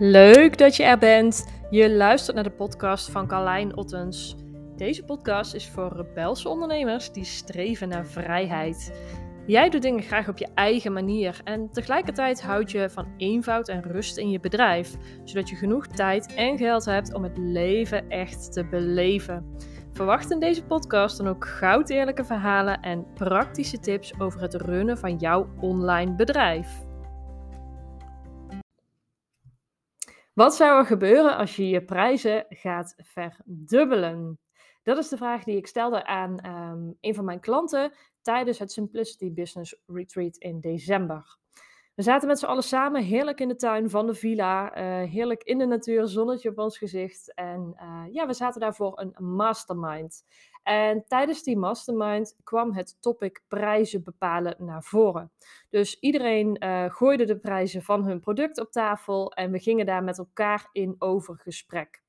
Leuk 0.00 0.58
dat 0.58 0.76
je 0.76 0.82
er 0.82 0.98
bent. 0.98 1.48
Je 1.70 1.90
luistert 1.90 2.34
naar 2.34 2.44
de 2.44 2.50
podcast 2.50 3.10
van 3.10 3.26
Carlijn 3.26 3.76
Ottens. 3.76 4.36
Deze 4.76 5.04
podcast 5.04 5.54
is 5.54 5.68
voor 5.68 5.92
rebelse 5.96 6.48
ondernemers 6.48 7.12
die 7.12 7.24
streven 7.24 7.88
naar 7.88 8.06
vrijheid. 8.06 8.92
Jij 9.46 9.68
doet 9.68 9.82
dingen 9.82 10.02
graag 10.02 10.28
op 10.28 10.38
je 10.38 10.48
eigen 10.54 10.92
manier 10.92 11.40
en 11.44 11.70
tegelijkertijd 11.72 12.42
houd 12.42 12.70
je 12.70 12.90
van 12.90 13.06
eenvoud 13.16 13.68
en 13.68 13.82
rust 13.82 14.16
in 14.16 14.30
je 14.30 14.40
bedrijf, 14.40 14.94
zodat 15.24 15.48
je 15.48 15.56
genoeg 15.56 15.86
tijd 15.86 16.34
en 16.34 16.58
geld 16.58 16.84
hebt 16.84 17.14
om 17.14 17.22
het 17.22 17.38
leven 17.38 18.08
echt 18.08 18.52
te 18.52 18.64
beleven. 18.64 19.56
Verwacht 19.92 20.30
in 20.30 20.40
deze 20.40 20.64
podcast 20.64 21.16
dan 21.16 21.28
ook 21.28 21.46
goud 21.46 21.90
eerlijke 21.90 22.24
verhalen 22.24 22.80
en 22.80 23.06
praktische 23.14 23.78
tips 23.78 24.20
over 24.20 24.40
het 24.40 24.54
runnen 24.54 24.98
van 24.98 25.16
jouw 25.16 25.48
online 25.60 26.14
bedrijf. 26.14 26.87
Wat 30.38 30.54
zou 30.54 30.78
er 30.78 30.86
gebeuren 30.86 31.36
als 31.36 31.56
je 31.56 31.68
je 31.68 31.84
prijzen 31.84 32.46
gaat 32.48 32.94
verdubbelen? 32.96 34.38
Dat 34.82 34.98
is 34.98 35.08
de 35.08 35.16
vraag 35.16 35.44
die 35.44 35.56
ik 35.56 35.66
stelde 35.66 36.06
aan 36.06 36.46
um, 36.46 36.96
een 37.00 37.14
van 37.14 37.24
mijn 37.24 37.40
klanten 37.40 37.92
tijdens 38.22 38.58
het 38.58 38.72
Simplicity 38.72 39.32
Business 39.32 39.82
Retreat 39.86 40.36
in 40.36 40.60
december. 40.60 41.36
We 41.94 42.02
zaten 42.02 42.28
met 42.28 42.38
z'n 42.38 42.46
allen 42.46 42.62
samen 42.62 43.02
heerlijk 43.02 43.40
in 43.40 43.48
de 43.48 43.56
tuin 43.56 43.90
van 43.90 44.06
de 44.06 44.14
villa, 44.14 44.78
uh, 44.78 45.10
heerlijk 45.10 45.42
in 45.42 45.58
de 45.58 45.66
natuur, 45.66 46.06
zonnetje 46.06 46.50
op 46.50 46.58
ons 46.58 46.78
gezicht. 46.78 47.34
En 47.34 47.74
uh, 47.82 48.04
ja, 48.12 48.26
we 48.26 48.34
zaten 48.34 48.60
daar 48.60 48.74
voor 48.74 49.00
een 49.00 49.26
mastermind. 49.36 50.24
En 50.68 51.04
tijdens 51.06 51.42
die 51.42 51.56
mastermind 51.56 52.36
kwam 52.44 52.72
het 52.72 52.96
topic 53.00 53.42
prijzen 53.48 54.04
bepalen 54.04 54.54
naar 54.58 54.82
voren. 54.82 55.32
Dus 55.70 55.98
iedereen 56.00 56.64
uh, 56.64 56.84
gooide 56.90 57.24
de 57.24 57.38
prijzen 57.38 57.82
van 57.82 58.04
hun 58.04 58.20
product 58.20 58.60
op 58.60 58.70
tafel 58.70 59.32
en 59.32 59.50
we 59.50 59.58
gingen 59.58 59.86
daar 59.86 60.04
met 60.04 60.18
elkaar 60.18 60.68
in 60.72 60.94
over 60.98 61.38
gesprek. 61.38 62.02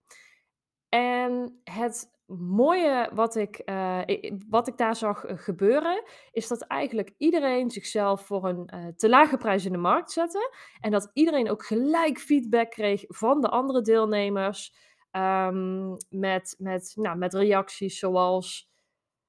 En 0.89 1.59
het 1.63 2.17
mooie 2.37 3.09
wat 3.13 3.35
ik, 3.35 3.61
uh, 3.65 4.01
wat 4.49 4.67
ik 4.67 4.77
daar 4.77 4.95
zag 4.95 5.23
gebeuren, 5.27 6.03
is 6.31 6.47
dat 6.47 6.61
eigenlijk 6.61 7.13
iedereen 7.17 7.69
zichzelf 7.69 8.25
voor 8.25 8.45
een 8.45 8.93
te 8.97 9.09
lage 9.09 9.37
prijs 9.37 9.65
in 9.65 9.71
de 9.71 9.77
markt 9.77 10.11
zette. 10.11 10.53
En 10.79 10.91
dat 10.91 11.09
iedereen 11.13 11.49
ook 11.49 11.65
gelijk 11.65 12.19
feedback 12.19 12.69
kreeg 12.69 13.03
van 13.07 13.41
de 13.41 13.49
andere 13.49 13.81
deelnemers. 13.81 14.73
Um, 15.11 15.97
met, 16.09 16.55
met, 16.57 16.93
nou, 16.95 17.17
met 17.17 17.33
reacties 17.33 17.99
zoals 17.99 18.69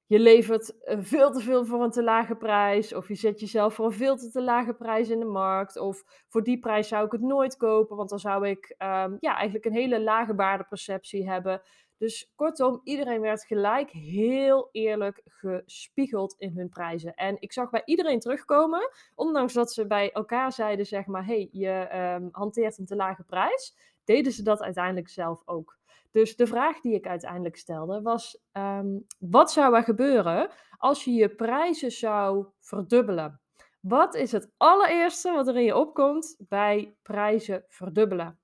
je 0.06 0.18
levert 0.18 0.82
eh, 0.82 0.98
veel 1.00 1.30
te 1.32 1.40
veel 1.40 1.64
voor 1.64 1.82
een 1.82 1.90
te 1.90 2.02
lage 2.02 2.34
prijs. 2.34 2.94
Of 2.94 3.08
je 3.08 3.14
zet 3.14 3.40
jezelf 3.40 3.74
voor 3.74 3.86
een 3.86 3.92
veel 3.92 4.16
te, 4.16 4.42
lage 4.42 4.72
prijs 4.72 5.08
in 5.08 5.18
de 5.18 5.24
markt. 5.24 5.78
Of 5.78 6.24
voor 6.28 6.42
die 6.42 6.58
prijs 6.58 6.88
zou 6.88 7.04
ik 7.04 7.12
het 7.12 7.20
nooit 7.20 7.56
kopen. 7.56 7.96
Want 7.96 8.08
dan 8.08 8.18
zou 8.18 8.48
ik 8.48 8.74
um, 8.78 9.16
ja, 9.20 9.34
eigenlijk 9.34 9.64
een 9.64 9.72
hele 9.72 10.00
lage 10.00 10.34
waardeperceptie 10.34 11.28
hebben. 11.28 11.62
Dus 12.00 12.32
kortom, 12.34 12.80
iedereen 12.84 13.20
werd 13.20 13.44
gelijk 13.44 13.90
heel 13.90 14.68
eerlijk 14.72 15.22
gespiegeld 15.24 16.34
in 16.38 16.52
hun 16.56 16.68
prijzen. 16.68 17.14
En 17.14 17.36
ik 17.40 17.52
zag 17.52 17.70
bij 17.70 17.82
iedereen 17.84 18.20
terugkomen, 18.20 18.90
ondanks 19.14 19.52
dat 19.52 19.72
ze 19.72 19.86
bij 19.86 20.12
elkaar 20.12 20.52
zeiden, 20.52 20.86
zeg 20.86 21.06
maar, 21.06 21.26
hey, 21.26 21.48
je 21.52 21.88
um, 22.20 22.28
hanteert 22.32 22.78
een 22.78 22.86
te 22.86 22.96
lage 22.96 23.22
prijs, 23.22 23.74
deden 24.04 24.32
ze 24.32 24.42
dat 24.42 24.62
uiteindelijk 24.62 25.08
zelf 25.08 25.42
ook. 25.44 25.78
Dus 26.10 26.36
de 26.36 26.46
vraag 26.46 26.80
die 26.80 26.94
ik 26.94 27.06
uiteindelijk 27.06 27.56
stelde 27.56 28.02
was: 28.02 28.42
um, 28.52 29.06
wat 29.18 29.52
zou 29.52 29.76
er 29.76 29.82
gebeuren 29.82 30.50
als 30.76 31.04
je 31.04 31.12
je 31.12 31.34
prijzen 31.34 31.90
zou 31.90 32.46
verdubbelen? 32.58 33.40
Wat 33.80 34.14
is 34.14 34.32
het 34.32 34.52
allereerste 34.56 35.32
wat 35.32 35.48
er 35.48 35.56
in 35.56 35.64
je 35.64 35.76
opkomt 35.76 36.36
bij 36.48 36.96
prijzen 37.02 37.64
verdubbelen? 37.68 38.38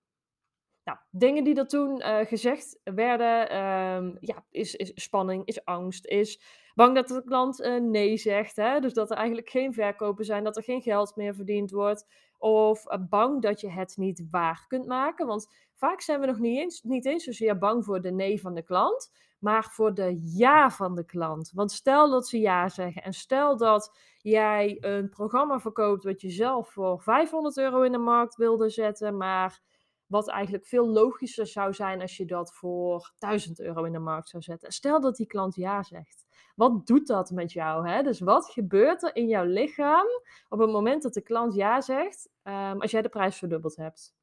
Nou, 0.84 0.98
dingen 1.10 1.44
die 1.44 1.54
er 1.54 1.66
toen 1.66 2.00
uh, 2.00 2.18
gezegd 2.18 2.80
werden, 2.84 3.56
um, 3.56 4.16
ja, 4.20 4.44
is, 4.50 4.74
is 4.74 4.92
spanning, 4.94 5.46
is 5.46 5.64
angst, 5.64 6.06
is 6.06 6.42
bang 6.74 6.94
dat 6.94 7.08
de 7.08 7.24
klant 7.24 7.60
uh, 7.60 7.80
nee 7.80 8.16
zegt. 8.16 8.56
Hè? 8.56 8.80
Dus 8.80 8.92
dat 8.92 9.10
er 9.10 9.16
eigenlijk 9.16 9.48
geen 9.48 9.72
verkopen 9.72 10.24
zijn, 10.24 10.44
dat 10.44 10.56
er 10.56 10.62
geen 10.62 10.82
geld 10.82 11.16
meer 11.16 11.34
verdiend 11.34 11.70
wordt. 11.70 12.06
Of 12.38 12.86
uh, 12.86 12.98
bang 13.08 13.42
dat 13.42 13.60
je 13.60 13.70
het 13.70 13.96
niet 13.96 14.26
waar 14.30 14.64
kunt 14.68 14.86
maken. 14.86 15.26
Want 15.26 15.54
vaak 15.74 16.00
zijn 16.00 16.20
we 16.20 16.26
nog 16.26 16.38
niet 16.38 16.58
eens, 16.58 16.82
niet 16.82 17.06
eens 17.06 17.24
zozeer 17.24 17.58
bang 17.58 17.84
voor 17.84 18.00
de 18.00 18.10
nee 18.10 18.40
van 18.40 18.54
de 18.54 18.62
klant, 18.62 19.12
maar 19.38 19.64
voor 19.64 19.94
de 19.94 20.20
ja 20.22 20.70
van 20.70 20.94
de 20.94 21.04
klant. 21.04 21.50
Want 21.54 21.72
stel 21.72 22.10
dat 22.10 22.28
ze 22.28 22.38
ja 22.40 22.68
zeggen 22.68 23.02
en 23.02 23.12
stel 23.12 23.56
dat 23.56 23.98
jij 24.18 24.76
een 24.80 25.08
programma 25.08 25.60
verkoopt 25.60 26.04
wat 26.04 26.20
je 26.20 26.30
zelf 26.30 26.68
voor 26.72 27.00
500 27.00 27.56
euro 27.58 27.82
in 27.82 27.92
de 27.92 27.98
markt 27.98 28.36
wilde 28.36 28.68
zetten, 28.68 29.16
maar 29.16 29.60
wat 30.06 30.28
eigenlijk 30.28 30.66
veel 30.66 30.88
logischer 30.88 31.46
zou 31.46 31.74
zijn 31.74 32.00
als 32.00 32.16
je 32.16 32.24
dat 32.24 32.54
voor 32.54 33.12
1000 33.18 33.60
euro 33.60 33.84
in 33.84 33.92
de 33.92 33.98
markt 33.98 34.28
zou 34.28 34.42
zetten. 34.42 34.72
Stel 34.72 35.00
dat 35.00 35.16
die 35.16 35.26
klant 35.26 35.54
ja 35.54 35.82
zegt. 35.82 36.26
Wat 36.54 36.86
doet 36.86 37.06
dat 37.06 37.30
met 37.30 37.52
jou? 37.52 37.88
Hè? 37.88 38.02
Dus 38.02 38.20
wat 38.20 38.50
gebeurt 38.50 39.02
er 39.02 39.16
in 39.16 39.26
jouw 39.26 39.44
lichaam 39.44 40.06
op 40.48 40.58
het 40.58 40.70
moment 40.70 41.02
dat 41.02 41.14
de 41.14 41.22
klant 41.22 41.54
ja 41.54 41.80
zegt, 41.80 42.28
um, 42.42 42.80
als 42.80 42.90
jij 42.90 43.02
de 43.02 43.08
prijs 43.08 43.36
verdubbeld 43.36 43.76
hebt? 43.76 44.14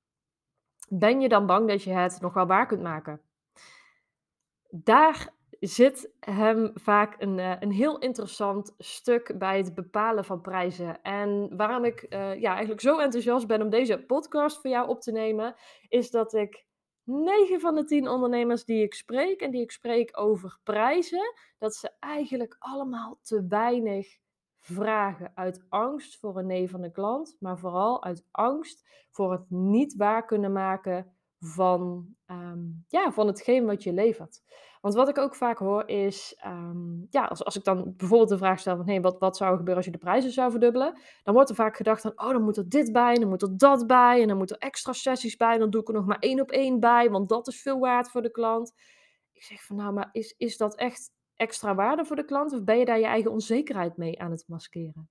Ben 0.90 1.22
je 1.22 1.30
dan 1.30 1.46
bang 1.46 1.68
dat 1.68 1.84
je 1.84 1.92
het 1.92 2.22
nog 2.22 2.34
wel 2.34 2.46
waar 2.46 2.66
kunt 2.66 2.82
maken? 2.82 3.22
Daar 4.70 5.33
zit 5.68 6.13
hem 6.19 6.72
vaak 6.74 7.16
een, 7.22 7.38
uh, 7.38 7.56
een 7.59 7.72
heel 7.72 8.00
interessant 8.00 8.74
stuk 8.78 9.38
bij 9.38 9.57
het 9.57 9.74
bepalen 9.74 10.25
van 10.25 10.41
prijzen. 10.41 11.01
En 11.01 11.57
waarom 11.57 11.85
ik 11.85 12.06
uh, 12.09 12.40
ja, 12.40 12.51
eigenlijk 12.51 12.81
zo 12.81 13.00
enthousiast 13.00 13.47
ben 13.47 13.62
om 13.62 13.69
deze 13.69 14.06
podcast 14.06 14.62
voor 14.62 14.69
jou 14.69 14.90
op 14.90 15.01
te 15.01 15.12
nemen, 15.12 15.56
is 15.88 16.12
dat 16.12 16.34
ik 16.34 16.66
9 17.03 17.59
van 17.59 17.75
de 17.75 17.84
10 17.84 18.07
ondernemers 18.07 18.66
die 18.66 18.84
ik 18.84 18.94
spreek 18.94 19.41
en 19.41 19.51
die 19.51 19.62
ik 19.62 19.72
spreek 19.72 20.19
over 20.19 20.59
prijzen, 20.63 21.34
dat 21.57 21.75
ze 21.75 21.91
eigenlijk 22.00 22.56
allemaal 22.59 23.19
te 23.22 23.45
weinig 23.47 24.18
vragen 24.59 25.31
uit 25.35 25.66
angst 25.69 26.19
voor 26.19 26.38
een 26.38 26.45
nee 26.45 26.69
van 26.69 26.81
de 26.81 26.91
klant, 26.91 27.35
maar 27.40 27.57
vooral 27.57 28.03
uit 28.03 28.25
angst 28.31 29.07
voor 29.09 29.31
het 29.31 29.50
niet 29.50 29.95
waar 29.95 30.25
kunnen 30.25 30.51
maken 30.51 31.16
van, 31.46 32.16
um, 32.28 32.86
ja, 32.88 33.12
van 33.12 33.28
hetgeen 33.28 33.66
wat 33.66 33.84
je 33.84 33.94
levert. 33.94 34.42
Want 34.81 34.96
wat 34.96 35.09
ik 35.09 35.18
ook 35.18 35.36
vaak 35.36 35.58
hoor 35.58 35.88
is, 35.88 36.40
um, 36.46 37.08
ja, 37.09 37.26
als, 37.26 37.44
als 37.44 37.56
ik 37.56 37.64
dan 37.64 37.94
bijvoorbeeld 37.98 38.30
de 38.30 38.38
vraag 38.38 38.59
stel 38.59 38.76
van, 38.76 38.90
hé, 38.90 39.02
wat, 39.02 39.20
wat 39.20 39.38
zou 39.38 39.52
er 39.52 39.58
gebeuren 39.58 39.84
als 39.84 39.86
je 39.86 40.00
de 40.00 40.06
prijzen 40.06 40.31
zou 40.31 40.52
verdubbelen? 40.52 41.00
Dan 41.24 41.34
wordt 41.34 41.50
er 41.50 41.56
vaak 41.56 41.76
gedacht 41.76 42.02
van, 42.02 42.12
oh, 42.16 42.30
dan 42.30 42.44
moet 42.44 42.58
er 42.58 42.70
dit 42.70 42.92
bij, 42.92 43.16
dan 43.16 43.30
moet 43.30 43.42
er 43.42 43.58
dat 43.58 43.88
bij, 43.88 44.22
en 44.22 44.28
dan 44.28 44.38
moet 44.38 44.52
er 44.52 44.58
extra 44.58 44.94
sessies 44.94 45.38
bij, 45.38 45.54
en 45.54 45.59
dan 45.59 45.70
doe 45.70 45.81
ik 45.81 45.88
er 45.88 45.94
nog 45.94 46.06
maar 46.06 46.20
één 46.20 46.40
op 46.40 46.52
één 46.52 46.80
bij, 46.80 47.09
want 47.09 47.30
dat 47.30 47.48
is 47.48 47.62
veel 47.62 47.80
waard 47.80 48.10
voor 48.10 48.22
de 48.22 48.31
klant. 48.31 48.74
Ik 49.31 49.44
zeg 49.44 49.66
van, 49.66 49.75
nou, 49.75 49.94
maar 49.94 50.10
is, 50.12 50.36
is 50.38 50.58
dat 50.58 50.75
echt 50.75 51.12
extra 51.36 51.75
waarde 51.75 52.06
voor 52.06 52.16
de 52.16 52.25
klant, 52.25 52.54
of 52.54 52.64
ben 52.64 52.78
je 52.78 52.86
daar 52.86 53.00
je 53.00 53.06
eigen 53.06 53.31
onzekerheid 53.31 53.98
mee 53.98 54.22
aan 54.22 54.31
het 54.31 54.44
maskeren? 54.48 55.10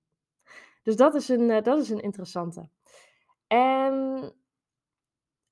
Dus 0.83 0.95
dat 0.95 1.15
is 1.15 1.29
een, 1.29 1.49
uh, 1.49 1.61
dat 1.61 1.79
is 1.79 1.89
een 1.89 2.01
interessante. 2.01 2.69
En 3.47 4.33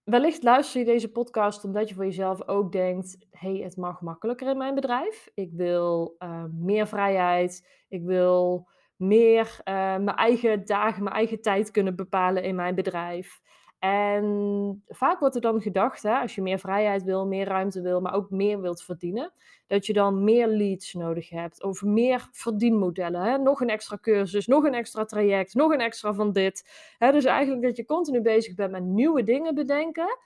Wellicht 0.04 0.44
luister 0.44 0.80
je 0.80 0.86
deze 0.86 1.12
podcast 1.12 1.64
omdat 1.64 1.90
je 1.90 1.96
voor 1.96 2.06
jezelf 2.06 2.48
ook 2.48 2.72
denkt: 2.72 3.18
hey, 3.32 3.56
het 3.56 3.78
mag 3.78 4.02
makkelijker 4.02 4.50
in 4.50 4.58
mijn 4.58 4.76
bedrijf. 4.76 5.30
Ik 5.34 5.52
wil 5.54 6.16
uh, 6.20 6.44
meer 6.52 6.88
vrijheid. 6.88 7.68
Ik 7.90 8.04
wil 8.04 8.68
meer 8.96 9.46
uh, 9.46 9.74
mijn 9.74 10.16
eigen 10.16 10.66
dagen, 10.66 11.04
mijn 11.04 11.16
eigen 11.16 11.42
tijd 11.42 11.72
kunnen 11.72 11.96
bepalen 11.96 12.44
in 12.44 12.56
mijn 12.56 12.76
bedrijf. 12.76 13.42
En 13.82 14.84
vaak 14.88 15.20
wordt 15.20 15.36
er 15.36 15.42
dan 15.42 15.62
gedacht, 15.62 16.04
hè, 16.04 16.16
als 16.16 16.36
je 16.36 16.42
meer 16.42 16.60
vrijheid 16.60 17.04
wil, 17.04 17.28
meer 17.28 17.48
ruimte 17.48 17.82
wil, 17.82 18.02
maar 18.02 18.14
ook 18.14 18.30
meer 18.30 18.62
wilt 18.62 18.84
verdienen, 18.84 19.34
dat 19.68 19.86
je 19.86 19.94
dan 19.94 20.24
meer 20.24 20.48
leads 20.48 20.94
nodig 20.94 21.30
hebt 21.30 21.64
of 21.64 21.82
meer 21.82 22.28
verdienmodellen. 22.32 23.22
Hè? 23.22 23.38
Nog 23.38 23.62
een 23.62 23.70
extra 23.70 23.98
cursus, 24.02 24.48
nog 24.48 24.64
een 24.64 24.74
extra 24.74 25.06
traject, 25.06 25.54
nog 25.54 25.72
een 25.72 25.80
extra 25.80 26.14
van 26.14 26.32
dit. 26.32 26.70
Hè? 26.98 27.12
Dus 27.12 27.26
eigenlijk 27.26 27.64
dat 27.64 27.78
je 27.78 27.86
continu 27.86 28.22
bezig 28.22 28.56
bent 28.56 28.72
met 28.72 28.84
nieuwe 28.84 29.24
dingen 29.24 29.56
bedenken. 29.56 30.18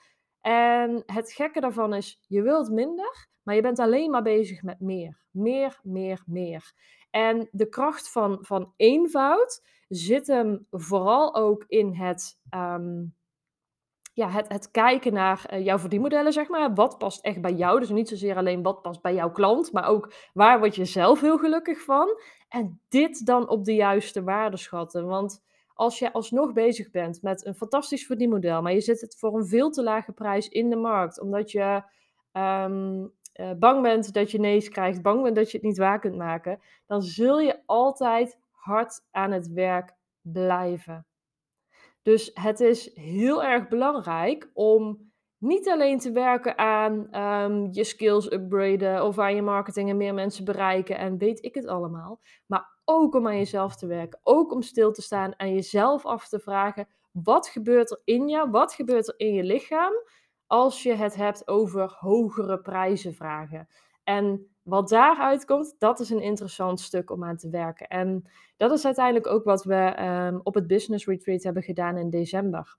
En 0.42 1.04
het 1.06 1.32
gekke 1.32 1.60
daarvan 1.60 1.94
is, 1.94 2.20
je 2.28 2.42
wilt 2.42 2.72
minder, 2.72 3.28
maar 3.44 3.56
je 3.56 3.62
bent 3.62 3.80
alleen 3.80 4.10
maar 4.10 4.24
bezig 4.24 4.64
met 4.64 4.80
meer. 4.80 5.22
Meer, 5.32 5.80
meer, 5.84 6.24
meer. 6.26 6.74
En 7.10 7.48
de 7.52 7.70
kracht 7.70 8.12
van, 8.12 8.38
van 8.42 8.74
eenvoud 8.76 9.66
zit 9.88 10.28
hem 10.28 10.68
vooral 10.72 11.36
ook 11.36 11.64
in 11.68 11.94
het. 11.94 12.40
Um, 12.56 13.16
ja, 14.16 14.30
het, 14.30 14.48
het 14.48 14.72
kijken 14.72 15.14
naar 15.14 15.46
uh, 15.54 15.66
jouw 15.66 15.80
verdienmodellen, 15.80 16.34
zeg 16.34 16.48
maar. 16.48 16.74
Wat 16.74 16.98
past 16.98 17.24
echt 17.26 17.42
bij 17.42 17.54
jou? 17.54 17.80
Dus 17.80 17.90
niet 17.90 18.10
zozeer 18.10 18.36
alleen 18.36 18.64
wat 18.64 18.82
past 18.82 19.02
bij 19.02 19.14
jouw 19.14 19.32
klant, 19.32 19.72
maar 19.72 19.88
ook 19.88 20.14
waar 20.34 20.60
word 20.60 20.76
je 20.76 20.86
zelf 20.86 21.22
heel 21.22 21.38
gelukkig 21.38 21.84
van? 21.84 22.20
En 22.50 22.82
dit 22.90 23.26
dan 23.26 23.50
op 23.50 23.66
de 23.66 23.74
juiste 23.74 24.24
waarde 24.24 24.58
schatten. 24.58 25.06
Want 25.06 25.44
als 25.74 26.00
je 26.00 26.14
alsnog 26.14 26.54
bezig 26.54 26.92
bent 26.92 27.22
met 27.22 27.46
een 27.46 27.56
fantastisch 27.56 28.06
verdienmodel, 28.06 28.62
maar 28.62 28.74
je 28.74 28.82
zet 28.82 29.02
het 29.02 29.16
voor 29.20 29.38
een 29.38 29.48
veel 29.48 29.70
te 29.70 29.84
lage 29.84 30.12
prijs 30.12 30.48
in 30.48 30.70
de 30.70 30.76
markt, 30.76 31.22
omdat 31.22 31.52
je 31.52 31.84
um, 32.34 33.12
uh, 33.36 33.52
bang 33.60 33.82
bent 33.82 34.14
dat 34.14 34.32
je 34.32 34.40
nee's 34.40 34.70
krijgt, 34.70 35.02
bang 35.02 35.24
bent 35.24 35.36
dat 35.36 35.52
je 35.52 35.58
het 35.58 35.66
niet 35.66 35.78
waar 35.78 36.00
kunt 36.00 36.18
maken, 36.18 36.60
dan 36.86 37.02
zul 37.02 37.40
je 37.40 37.60
altijd 37.66 38.40
hard 38.52 39.02
aan 39.12 39.32
het 39.32 39.48
werk 39.48 39.94
blijven. 40.22 41.06
Dus 42.06 42.32
het 42.34 42.60
is 42.60 42.96
heel 42.96 43.44
erg 43.44 43.68
belangrijk 43.68 44.50
om 44.54 45.12
niet 45.38 45.70
alleen 45.70 46.00
te 46.00 46.12
werken 46.12 46.58
aan 46.58 47.08
ehm, 47.12 47.68
je 47.72 47.84
skills 47.84 48.32
upgraden 48.32 49.04
of 49.04 49.20
aan 49.20 49.36
je 49.36 49.42
marketing 49.42 49.90
en 49.90 49.98
meer 49.98 50.14
mensen 50.14 50.46
bereiken 50.46 50.98
en 50.98 51.18
weet 51.18 51.44
ik 51.44 51.56
het 51.56 51.68
allemaal, 51.68 52.20
maar 52.46 52.80
ook 52.84 53.16
om 53.16 53.28
aan 53.28 53.38
jezelf 53.38 53.76
te 53.76 53.88
werken. 53.88 54.20
Ook 54.24 54.52
om 54.52 54.62
stil 54.62 54.92
te 54.92 55.02
staan 55.02 55.34
en 55.34 55.54
jezelf 55.54 56.06
af 56.06 56.28
te 56.28 56.40
vragen: 56.40 56.88
wat 57.12 57.48
gebeurt 57.48 57.92
er 57.92 58.02
in 58.04 58.28
jou? 58.28 58.50
Wat 58.50 58.74
gebeurt 58.74 59.08
er 59.08 59.14
in 59.18 59.34
je 59.34 59.44
lichaam 59.44 59.94
als 60.48 60.84
je 60.84 60.94
het 60.94 61.16
hebt 61.16 61.48
over 61.48 61.96
hogere 62.00 62.62
prijzen 62.62 63.14
vragen? 63.14 63.68
En 64.04 64.55
wat 64.66 64.90
daaruit 64.90 65.46
komt, 65.46 65.76
dat 65.80 66.00
is 66.00 66.10
een 66.10 66.22
interessant 66.22 66.80
stuk 66.80 67.12
om 67.12 67.24
aan 67.24 67.38
te 67.38 67.50
werken. 67.50 67.88
En 67.88 68.30
dat 68.58 68.72
is 68.72 68.86
uiteindelijk 68.86 69.28
ook 69.28 69.44
wat 69.44 69.64
we 69.64 69.76
ehm, 69.76 70.40
op 70.44 70.54
het 70.54 70.68
Business 70.68 71.06
Retreat 71.06 71.44
hebben 71.44 71.64
gedaan 71.64 71.98
in 71.98 72.10
december. 72.10 72.78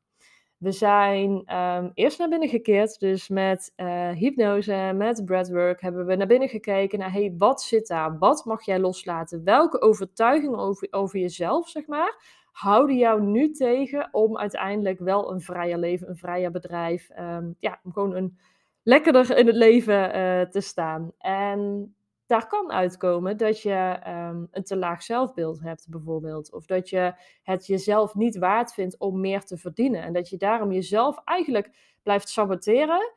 We 0.56 0.72
zijn 0.72 1.42
ehm, 1.44 1.90
eerst 1.94 2.18
naar 2.18 2.28
binnen 2.28 2.48
gekeerd, 2.48 3.00
dus 3.00 3.28
met 3.28 3.72
uh, 3.76 4.10
hypnose, 4.10 4.92
met 4.94 5.24
breathwork 5.24 5.80
hebben 5.80 6.06
we 6.06 6.16
naar 6.16 6.26
binnen 6.26 6.48
gekeken 6.48 6.98
naar, 6.98 7.12
hey, 7.12 7.34
wat 7.38 7.62
zit 7.62 7.86
daar? 7.86 8.18
Wat 8.18 8.44
mag 8.44 8.64
jij 8.64 8.78
loslaten? 8.78 9.44
Welke 9.44 9.80
overtuigingen 9.80 10.58
over, 10.58 10.88
over 10.90 11.18
jezelf, 11.18 11.68
zeg 11.68 11.86
maar, 11.86 12.44
houden 12.52 12.96
jou 12.96 13.22
nu 13.22 13.50
tegen 13.50 14.08
om 14.12 14.38
uiteindelijk 14.38 14.98
wel 14.98 15.32
een 15.32 15.40
vrijer 15.40 15.78
leven, 15.78 16.08
een 16.08 16.16
vrijer 16.16 16.50
bedrijf, 16.50 17.08
um, 17.18 17.56
ja, 17.58 17.80
om 17.82 17.92
gewoon 17.92 18.14
een 18.14 18.38
lekkerder 18.86 19.36
in 19.36 19.46
het 19.46 19.56
leven 19.56 20.16
uh, 20.16 20.40
te 20.42 20.60
staan. 20.60 21.12
En 21.18 21.94
daar 22.26 22.46
kan 22.46 22.72
uitkomen 22.72 23.36
dat 23.36 23.62
je 23.62 23.98
um, 24.06 24.48
een 24.50 24.64
te 24.64 24.76
laag 24.76 25.02
zelfbeeld 25.02 25.60
hebt, 25.60 25.86
bijvoorbeeld. 25.90 26.52
Of 26.52 26.66
dat 26.66 26.88
je 26.88 27.14
het 27.42 27.66
jezelf 27.66 28.14
niet 28.14 28.36
waard 28.36 28.72
vindt 28.72 28.98
om 28.98 29.20
meer 29.20 29.44
te 29.44 29.56
verdienen. 29.56 30.02
En 30.02 30.12
dat 30.12 30.28
je 30.28 30.36
daarom 30.36 30.72
jezelf 30.72 31.20
eigenlijk 31.24 31.70
blijft 32.02 32.28
saboteren 32.28 33.12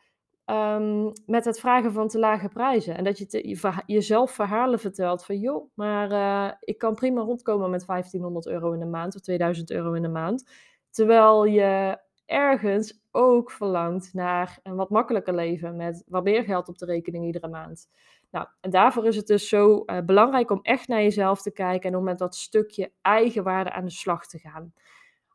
um, 0.46 1.14
met 1.26 1.46
het 1.46 1.60
vragen 1.60 1.92
van 1.92 2.08
te 2.08 2.20
lage 2.20 2.48
prijzen. 2.48 2.98
En 2.98 3.04
dat 3.04 3.18
je, 3.18 3.82
jezelf 3.86 4.32
verhalen 4.32 4.80
vertelt 4.80 5.26
van, 5.26 5.40
joh, 5.40 5.72
maar 5.74 6.12
uh, 6.12 6.52
ik 6.60 6.78
kan 6.78 6.96
prima 6.96 7.22
rondkomen 7.22 7.70
met 7.70 7.86
1500 7.86 8.48
euro 8.48 8.72
in 8.72 8.80
de 8.80 8.86
maand 8.86 9.16
of 9.16 9.22
2000 9.22 9.72
euro 9.72 9.94
in 9.94 10.02
de 10.02 10.08
maand. 10.08 10.50
Terwijl 10.90 11.46
je 11.46 11.98
ergens 12.30 13.02
ook 13.12 13.52
verlangt 13.52 14.14
naar 14.14 14.60
een 14.64 14.76
wat 14.76 14.90
makkelijker 14.90 15.36
leven 15.36 15.76
met 15.76 16.04
wat 16.08 16.24
meer 16.24 16.44
geld 16.44 16.68
op 16.68 16.78
de 16.78 16.86
rekening 16.86 17.26
iedere 17.26 17.48
maand. 17.48 17.88
Nou, 18.32 18.48
en 18.62 18.70
daarvoor 18.70 19.06
is 19.06 19.16
het 19.16 19.28
dus 19.28 19.50
zo 19.50 19.84
uh, 19.86 20.00
belangrijk 20.06 20.52
om 20.52 20.60
echt 20.62 20.88
naar 20.88 21.02
jezelf 21.02 21.42
te 21.42 21.52
kijken 21.52 21.90
en 21.90 21.98
om 21.98 22.04
met 22.04 22.18
dat 22.18 22.36
stukje 22.36 22.92
eigenwaarde 23.02 23.72
aan 23.72 23.86
de 23.86 23.92
slag 23.92 24.28
te 24.28 24.40
gaan. 24.40 24.74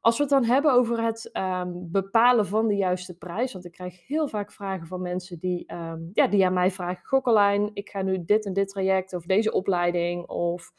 Als 0.00 0.16
we 0.16 0.22
het 0.22 0.32
dan 0.32 0.44
hebben 0.44 0.72
over 0.72 1.02
het 1.02 1.30
um, 1.32 1.90
bepalen 1.90 2.46
van 2.46 2.68
de 2.68 2.76
juiste 2.76 3.18
prijs, 3.18 3.52
want 3.52 3.64
ik 3.64 3.72
krijg 3.72 4.06
heel 4.06 4.28
vaak 4.28 4.52
vragen 4.52 4.86
van 4.86 5.02
mensen 5.02 5.38
die, 5.38 5.72
um, 5.72 6.10
ja, 6.12 6.26
die 6.26 6.46
aan 6.46 6.52
mij 6.52 6.70
vragen: 6.70 7.06
Gokkelijn, 7.06 7.70
ik 7.72 7.88
ga 7.88 8.02
nu 8.02 8.24
dit 8.24 8.46
en 8.46 8.52
dit 8.52 8.68
traject 8.68 9.12
of 9.12 9.24
deze 9.24 9.52
opleiding 9.52 10.26
of 10.26 10.72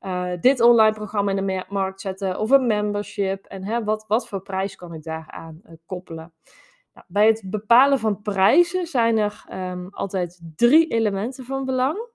uh, 0.00 0.30
dit 0.40 0.60
online 0.60 0.94
programma 0.94 1.30
in 1.30 1.46
de 1.46 1.64
markt 1.68 2.00
zetten 2.00 2.38
of 2.38 2.50
een 2.50 2.66
membership. 2.66 3.44
En 3.44 3.64
hè, 3.64 3.84
wat, 3.84 4.04
wat 4.08 4.28
voor 4.28 4.42
prijs 4.42 4.76
kan 4.76 4.94
ik 4.94 5.02
daaraan 5.02 5.60
uh, 5.64 5.72
koppelen? 5.86 6.32
Nou, 6.94 7.06
bij 7.08 7.26
het 7.26 7.42
bepalen 7.46 7.98
van 7.98 8.22
prijzen 8.22 8.86
zijn 8.86 9.18
er 9.18 9.44
um, 9.52 9.88
altijd 9.90 10.40
drie 10.56 10.86
elementen 10.86 11.44
van 11.44 11.64
belang. 11.64 12.08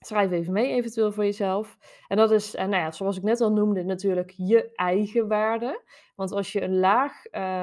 Schrijf 0.00 0.30
even 0.30 0.52
mee, 0.52 0.72
eventueel 0.72 1.12
voor 1.12 1.24
jezelf. 1.24 1.78
En 2.08 2.16
dat 2.16 2.30
is, 2.30 2.54
en 2.54 2.70
nou 2.70 2.82
ja, 2.82 2.90
zoals 2.90 3.16
ik 3.16 3.22
net 3.22 3.40
al 3.40 3.52
noemde, 3.52 3.84
natuurlijk 3.84 4.32
je 4.36 4.72
eigen 4.74 5.28
waarde. 5.28 5.82
Want 6.14 6.32
als 6.32 6.52
je 6.52 6.62
een 6.62 6.78
laag, 6.78 7.12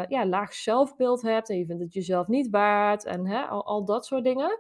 ja, 0.09 0.25
laag 0.25 0.53
zelfbeeld 0.53 1.21
hebt 1.21 1.49
en 1.49 1.57
je 1.57 1.65
vindt 1.65 1.81
het 1.81 1.93
jezelf 1.93 2.27
niet 2.27 2.49
waard 2.49 3.05
en 3.05 3.27
hè, 3.27 3.41
al, 3.41 3.65
al 3.65 3.85
dat 3.85 4.05
soort 4.05 4.23
dingen, 4.23 4.59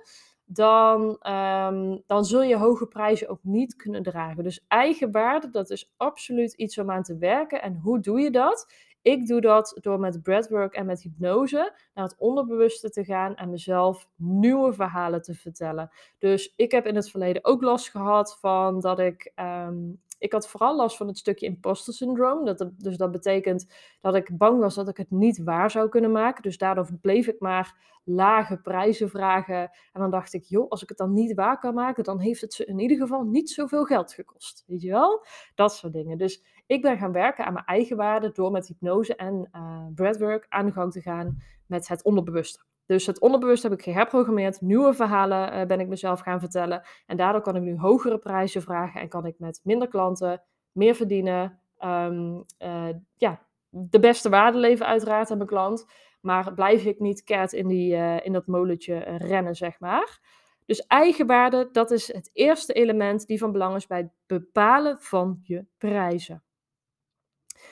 dan, 0.53 1.01
um, 1.29 2.03
dan 2.07 2.25
zul 2.25 2.41
je 2.41 2.57
hoge 2.57 2.87
prijzen 2.87 3.29
ook 3.29 3.43
niet 3.43 3.75
kunnen 3.75 4.03
dragen. 4.03 4.43
Dus 4.43 4.65
eigenwaarde, 4.67 5.49
dat 5.49 5.69
is 5.69 5.93
absoluut 5.97 6.53
iets 6.53 6.77
om 6.77 6.91
aan 6.91 7.03
te 7.03 7.17
werken. 7.17 7.61
En 7.61 7.75
hoe 7.75 7.99
doe 7.99 8.19
je 8.19 8.31
dat? 8.31 8.73
Ik 9.01 9.27
doe 9.27 9.41
dat 9.41 9.77
door 9.81 9.99
met 9.99 10.21
breathwork 10.23 10.73
en 10.73 10.85
met 10.85 11.01
hypnose 11.01 11.73
naar 11.93 12.03
het 12.05 12.15
onderbewuste 12.17 12.89
te 12.89 13.03
gaan 13.03 13.35
en 13.35 13.49
mezelf 13.49 14.07
nieuwe 14.15 14.73
verhalen 14.73 15.21
te 15.21 15.33
vertellen. 15.33 15.89
Dus 16.17 16.53
ik 16.55 16.71
heb 16.71 16.85
in 16.85 16.95
het 16.95 17.09
verleden 17.09 17.45
ook 17.45 17.61
last 17.61 17.89
gehad 17.89 18.37
van 18.39 18.79
dat 18.79 18.99
ik 18.99 19.31
um, 19.35 20.01
ik 20.21 20.31
had 20.31 20.49
vooral 20.49 20.75
last 20.75 20.97
van 20.97 21.07
het 21.07 21.17
stukje 21.17 21.45
imposter 21.45 21.93
syndroom. 21.93 22.45
Dat, 22.45 22.71
dus 22.77 22.97
dat 22.97 23.11
betekent 23.11 23.73
dat 24.01 24.15
ik 24.15 24.37
bang 24.37 24.59
was 24.59 24.75
dat 24.75 24.87
ik 24.87 24.97
het 24.97 25.11
niet 25.11 25.43
waar 25.43 25.71
zou 25.71 25.89
kunnen 25.89 26.11
maken. 26.11 26.43
Dus 26.43 26.57
daardoor 26.57 26.87
bleef 27.01 27.27
ik 27.27 27.39
maar 27.39 27.99
lage 28.03 28.57
prijzen 28.57 29.09
vragen. 29.09 29.61
En 29.93 30.01
dan 30.01 30.11
dacht 30.11 30.33
ik, 30.33 30.43
joh, 30.43 30.69
als 30.69 30.81
ik 30.81 30.89
het 30.89 30.97
dan 30.97 31.13
niet 31.13 31.33
waar 31.33 31.59
kan 31.59 31.73
maken, 31.73 32.03
dan 32.03 32.19
heeft 32.19 32.41
het 32.41 32.53
ze 32.53 32.65
in 32.65 32.79
ieder 32.79 32.97
geval 32.97 33.23
niet 33.23 33.49
zoveel 33.49 33.83
geld 33.83 34.13
gekost. 34.13 34.63
Weet 34.67 34.81
je 34.81 34.89
wel? 34.89 35.25
Dat 35.55 35.73
soort 35.75 35.93
dingen. 35.93 36.17
Dus 36.17 36.43
ik 36.65 36.81
ben 36.81 36.97
gaan 36.97 37.11
werken 37.11 37.45
aan 37.45 37.53
mijn 37.53 37.65
eigen 37.65 37.97
waarde 37.97 38.31
door 38.31 38.51
met 38.51 38.67
hypnose 38.67 39.15
en 39.15 39.49
uh, 39.55 39.85
breathwork 39.95 40.45
aan 40.49 40.65
de 40.65 40.71
gang 40.71 40.91
te 40.91 41.01
gaan 41.01 41.37
met 41.65 41.87
het 41.87 42.03
onderbewuste. 42.03 42.59
Dus 42.91 43.05
het 43.05 43.19
onderbewust 43.19 43.63
heb 43.63 43.71
ik 43.71 43.81
geherprogrammeerd. 43.81 44.61
Nieuwe 44.61 44.93
verhalen 44.93 45.53
uh, 45.53 45.65
ben 45.65 45.79
ik 45.79 45.87
mezelf 45.87 46.19
gaan 46.19 46.39
vertellen. 46.39 46.83
En 47.05 47.17
daardoor 47.17 47.41
kan 47.41 47.55
ik 47.55 47.61
nu 47.61 47.77
hogere 47.77 48.17
prijzen 48.17 48.61
vragen 48.61 49.01
en 49.01 49.09
kan 49.09 49.25
ik 49.25 49.39
met 49.39 49.59
minder 49.63 49.87
klanten 49.87 50.43
meer 50.71 50.95
verdienen. 50.95 51.59
Um, 51.83 52.45
uh, 52.59 52.89
ja, 53.15 53.41
de 53.69 53.99
beste 53.99 54.29
waarde 54.29 54.57
leven 54.57 54.85
uiteraard 54.85 55.31
aan 55.31 55.37
mijn 55.37 55.49
klant. 55.49 55.85
Maar 56.21 56.53
blijf 56.53 56.85
ik 56.85 56.99
niet 56.99 57.23
keert 57.23 57.53
in, 57.53 57.67
die, 57.67 57.95
uh, 57.95 58.25
in 58.25 58.33
dat 58.33 58.47
molentje 58.47 58.97
rennen, 59.17 59.55
zeg 59.55 59.79
maar. 59.79 60.19
Dus 60.65 60.85
eigenwaarde, 60.85 61.69
dat 61.71 61.91
is 61.91 62.13
het 62.13 62.29
eerste 62.33 62.73
element 62.73 63.27
die 63.27 63.37
van 63.37 63.51
belang 63.51 63.75
is 63.75 63.87
bij 63.87 63.97
het 63.97 64.11
bepalen 64.25 64.99
van 64.99 65.39
je 65.43 65.65
prijzen. 65.77 66.43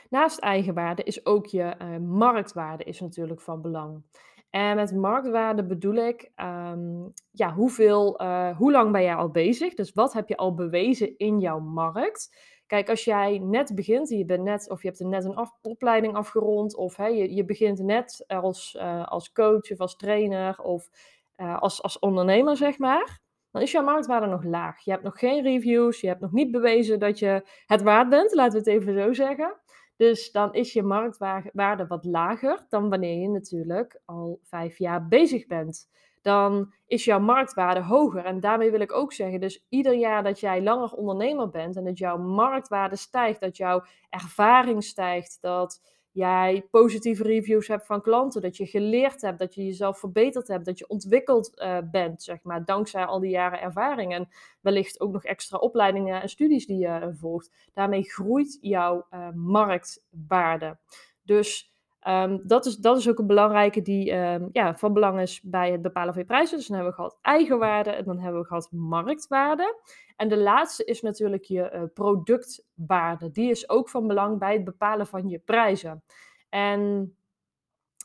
Naast 0.09 0.39
eigenwaarde 0.39 1.03
is 1.03 1.25
ook 1.25 1.45
je 1.45 1.75
marktwaarde 2.01 2.83
is 2.83 2.99
natuurlijk 2.99 3.41
van 3.41 3.61
belang. 3.61 4.03
En 4.49 4.75
met 4.75 4.95
marktwaarde 4.95 5.65
bedoel 5.65 5.95
ik, 5.95 6.31
um, 6.35 7.13
ja, 7.31 7.53
hoeveel, 7.53 8.21
uh, 8.21 8.57
hoe 8.57 8.71
lang 8.71 8.91
ben 8.91 9.01
jij 9.01 9.15
al 9.15 9.29
bezig? 9.29 9.73
Dus 9.73 9.93
wat 9.93 10.13
heb 10.13 10.27
je 10.27 10.37
al 10.37 10.53
bewezen 10.53 11.17
in 11.17 11.39
jouw 11.39 11.59
markt? 11.59 12.37
Kijk, 12.67 12.89
als 12.89 13.03
jij 13.03 13.39
net 13.39 13.75
begint, 13.75 14.09
je 14.09 14.25
bent 14.25 14.43
net, 14.43 14.69
of 14.69 14.81
je 14.81 14.87
hebt 14.87 14.99
net 14.99 15.25
een 15.25 15.49
opleiding 15.61 16.15
afgerond, 16.15 16.75
of 16.75 16.95
hè, 16.95 17.07
je, 17.07 17.33
je 17.33 17.45
begint 17.45 17.79
net 17.79 18.23
als, 18.27 18.77
uh, 18.79 19.07
als 19.07 19.31
coach 19.31 19.71
of 19.71 19.79
als 19.79 19.95
trainer 19.95 20.59
of 20.61 20.89
uh, 21.37 21.59
als, 21.59 21.83
als 21.83 21.99
ondernemer, 21.99 22.57
zeg 22.57 22.77
maar, 22.77 23.19
dan 23.51 23.61
is 23.61 23.71
jouw 23.71 23.83
marktwaarde 23.83 24.27
nog 24.27 24.43
laag. 24.43 24.79
Je 24.83 24.91
hebt 24.91 25.03
nog 25.03 25.19
geen 25.19 25.43
reviews, 25.43 26.01
je 26.01 26.07
hebt 26.07 26.21
nog 26.21 26.31
niet 26.31 26.51
bewezen 26.51 26.99
dat 26.99 27.19
je 27.19 27.45
het 27.65 27.81
waard 27.81 28.09
bent, 28.09 28.33
laten 28.33 28.51
we 28.51 28.57
het 28.57 28.81
even 28.81 28.93
zo 28.93 29.13
zeggen. 29.13 29.55
Dus 29.99 30.31
dan 30.31 30.53
is 30.53 30.73
je 30.73 30.83
marktwaarde 30.83 31.87
wat 31.87 32.05
lager 32.05 32.65
dan 32.69 32.89
wanneer 32.89 33.21
je 33.21 33.29
natuurlijk 33.29 34.01
al 34.05 34.39
vijf 34.43 34.77
jaar 34.77 35.07
bezig 35.07 35.47
bent. 35.47 35.89
Dan 36.21 36.73
is 36.87 37.05
jouw 37.05 37.19
marktwaarde 37.19 37.81
hoger. 37.81 38.25
En 38.25 38.39
daarmee 38.39 38.71
wil 38.71 38.79
ik 38.79 38.93
ook 38.93 39.13
zeggen, 39.13 39.39
dus 39.39 39.65
ieder 39.69 39.93
jaar 39.93 40.23
dat 40.23 40.39
jij 40.39 40.63
langer 40.63 40.91
ondernemer 40.91 41.49
bent 41.49 41.75
en 41.75 41.83
dat 41.83 41.97
jouw 41.97 42.17
marktwaarde 42.17 42.95
stijgt, 42.95 43.39
dat 43.39 43.57
jouw 43.57 43.83
ervaring 44.09 44.83
stijgt, 44.83 45.37
dat 45.41 45.81
jij 46.11 46.67
positieve 46.71 47.23
reviews 47.23 47.67
hebt 47.67 47.85
van 47.85 48.01
klanten, 48.01 48.41
dat 48.41 48.57
je 48.57 48.65
geleerd 48.65 49.21
hebt, 49.21 49.39
dat 49.39 49.55
je 49.55 49.65
jezelf 49.65 49.99
verbeterd 49.99 50.47
hebt, 50.47 50.65
dat 50.65 50.77
je 50.77 50.87
ontwikkeld 50.87 51.51
uh, 51.55 51.77
bent, 51.91 52.23
zeg 52.23 52.43
maar, 52.43 52.65
dankzij 52.65 53.05
al 53.05 53.19
die 53.19 53.29
jaren 53.29 53.61
ervaring 53.61 54.13
en 54.13 54.29
wellicht 54.61 54.99
ook 54.99 55.11
nog 55.11 55.23
extra 55.23 55.57
opleidingen 55.57 56.21
en 56.21 56.29
studies 56.29 56.65
die 56.65 56.77
je 56.77 57.13
volgt. 57.13 57.51
Daarmee 57.73 58.03
groeit 58.03 58.57
jouw 58.61 59.07
uh, 59.11 59.29
marktwaarde. 59.31 60.77
Dus 61.23 61.71
um, 62.07 62.41
dat, 62.43 62.65
is, 62.65 62.77
dat 62.77 62.97
is 62.97 63.09
ook 63.09 63.19
een 63.19 63.27
belangrijke 63.27 63.81
die 63.81 64.13
um, 64.13 64.49
ja, 64.51 64.75
van 64.75 64.93
belang 64.93 65.19
is 65.19 65.41
bij 65.41 65.71
het 65.71 65.81
bepalen 65.81 66.13
van 66.13 66.21
je 66.21 66.27
prijzen. 66.27 66.57
Dus 66.57 66.67
dan 66.67 66.75
hebben 66.75 66.95
we 66.95 67.01
gehad 67.01 67.17
eigenwaarde 67.21 67.89
en 67.89 68.05
dan 68.05 68.19
hebben 68.19 68.41
we 68.41 68.47
gehad 68.47 68.71
marktwaarde. 68.71 69.81
En 70.15 70.29
de 70.29 70.37
laatste 70.37 70.83
is 70.83 71.01
natuurlijk 71.01 71.43
je 71.43 71.71
uh, 71.73 71.81
productwaarde. 71.93 73.31
Die 73.31 73.49
is 73.49 73.69
ook 73.69 73.89
van 73.89 74.07
belang 74.07 74.39
bij 74.39 74.53
het 74.53 74.63
bepalen 74.63 75.07
van 75.07 75.27
je 75.29 75.39
prijzen. 75.39 76.03
En 76.49 77.13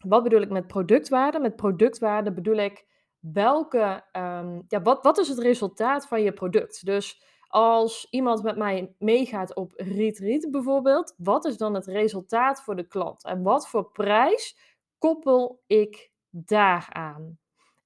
wat 0.07 0.23
bedoel 0.23 0.41
ik 0.41 0.51
met 0.51 0.67
productwaarde? 0.67 1.41
Met 1.41 1.57
productwaarde 1.57 2.33
bedoel 2.33 2.57
ik 2.57 2.87
welke, 3.19 4.05
um, 4.13 4.65
ja, 4.69 4.83
wat, 4.83 5.03
wat 5.03 5.19
is 5.19 5.29
het 5.29 5.39
resultaat 5.39 6.07
van 6.07 6.23
je 6.23 6.33
product? 6.33 6.87
Dus 6.87 7.23
als 7.55 8.07
iemand 8.11 8.43
met 8.43 8.57
mij 8.57 8.95
meegaat 8.99 9.55
op 9.55 9.73
retreat 9.77 10.51
bijvoorbeeld, 10.51 11.15
wat 11.17 11.45
is 11.45 11.57
dan 11.57 11.75
het 11.75 11.87
resultaat 11.87 12.63
voor 12.63 12.77
de 12.77 12.87
klant? 12.87 13.25
En 13.25 13.43
wat 13.43 13.69
voor 13.69 13.91
prijs 13.91 14.57
koppel 14.99 15.63
ik 15.67 16.11
daaraan? 16.31 17.39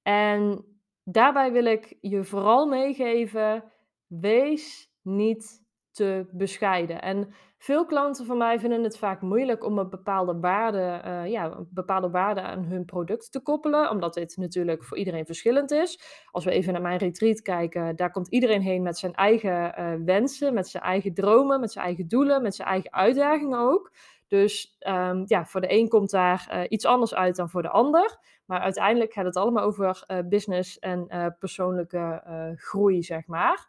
En 0.02 0.64
daarbij 1.02 1.52
wil 1.52 1.64
ik 1.64 1.96
je 2.00 2.24
vooral 2.24 2.66
meegeven 2.66 3.72
Wees 4.06 4.90
niet 5.02 5.62
te 5.98 6.26
bescheiden. 6.30 7.02
En 7.02 7.34
veel 7.58 7.86
klanten 7.86 8.26
van 8.26 8.38
mij 8.38 8.58
vinden 8.58 8.82
het 8.82 8.98
vaak 8.98 9.20
moeilijk 9.20 9.64
om 9.64 9.78
een 9.78 9.90
bepaalde 9.90 10.38
waarde, 10.40 11.02
uh, 11.06 11.26
ja, 11.30 11.44
een 11.44 11.68
bepaalde 11.70 12.10
waarde 12.10 12.40
aan 12.40 12.64
hun 12.64 12.84
product 12.84 13.32
te 13.32 13.40
koppelen, 13.40 13.90
omdat 13.90 14.14
dit 14.14 14.36
natuurlijk 14.36 14.84
voor 14.84 14.96
iedereen 14.98 15.26
verschillend 15.26 15.70
is. 15.70 16.00
Als 16.30 16.44
we 16.44 16.50
even 16.50 16.72
naar 16.72 16.82
mijn 16.82 16.98
retreat 16.98 17.42
kijken, 17.42 17.96
daar 17.96 18.10
komt 18.10 18.28
iedereen 18.28 18.60
heen 18.60 18.82
met 18.82 18.98
zijn 18.98 19.14
eigen 19.14 19.74
uh, 19.78 20.04
wensen, 20.04 20.54
met 20.54 20.68
zijn 20.68 20.82
eigen 20.82 21.14
dromen, 21.14 21.60
met 21.60 21.72
zijn 21.72 21.84
eigen 21.84 22.08
doelen, 22.08 22.42
met 22.42 22.54
zijn 22.54 22.68
eigen 22.68 22.92
uitdagingen 22.92 23.58
ook. 23.58 23.92
Dus 24.28 24.76
um, 24.88 25.22
ja, 25.26 25.44
voor 25.44 25.60
de 25.60 25.72
een 25.72 25.88
komt 25.88 26.10
daar 26.10 26.48
uh, 26.52 26.60
iets 26.68 26.84
anders 26.84 27.14
uit 27.14 27.36
dan 27.36 27.50
voor 27.50 27.62
de 27.62 27.70
ander. 27.70 28.18
Maar 28.46 28.60
uiteindelijk 28.60 29.12
gaat 29.12 29.24
het 29.24 29.36
allemaal 29.36 29.64
over 29.64 30.04
business 30.28 30.78
en 30.78 31.34
persoonlijke 31.38 32.22
groei, 32.56 33.02
zeg 33.02 33.26
maar. 33.26 33.68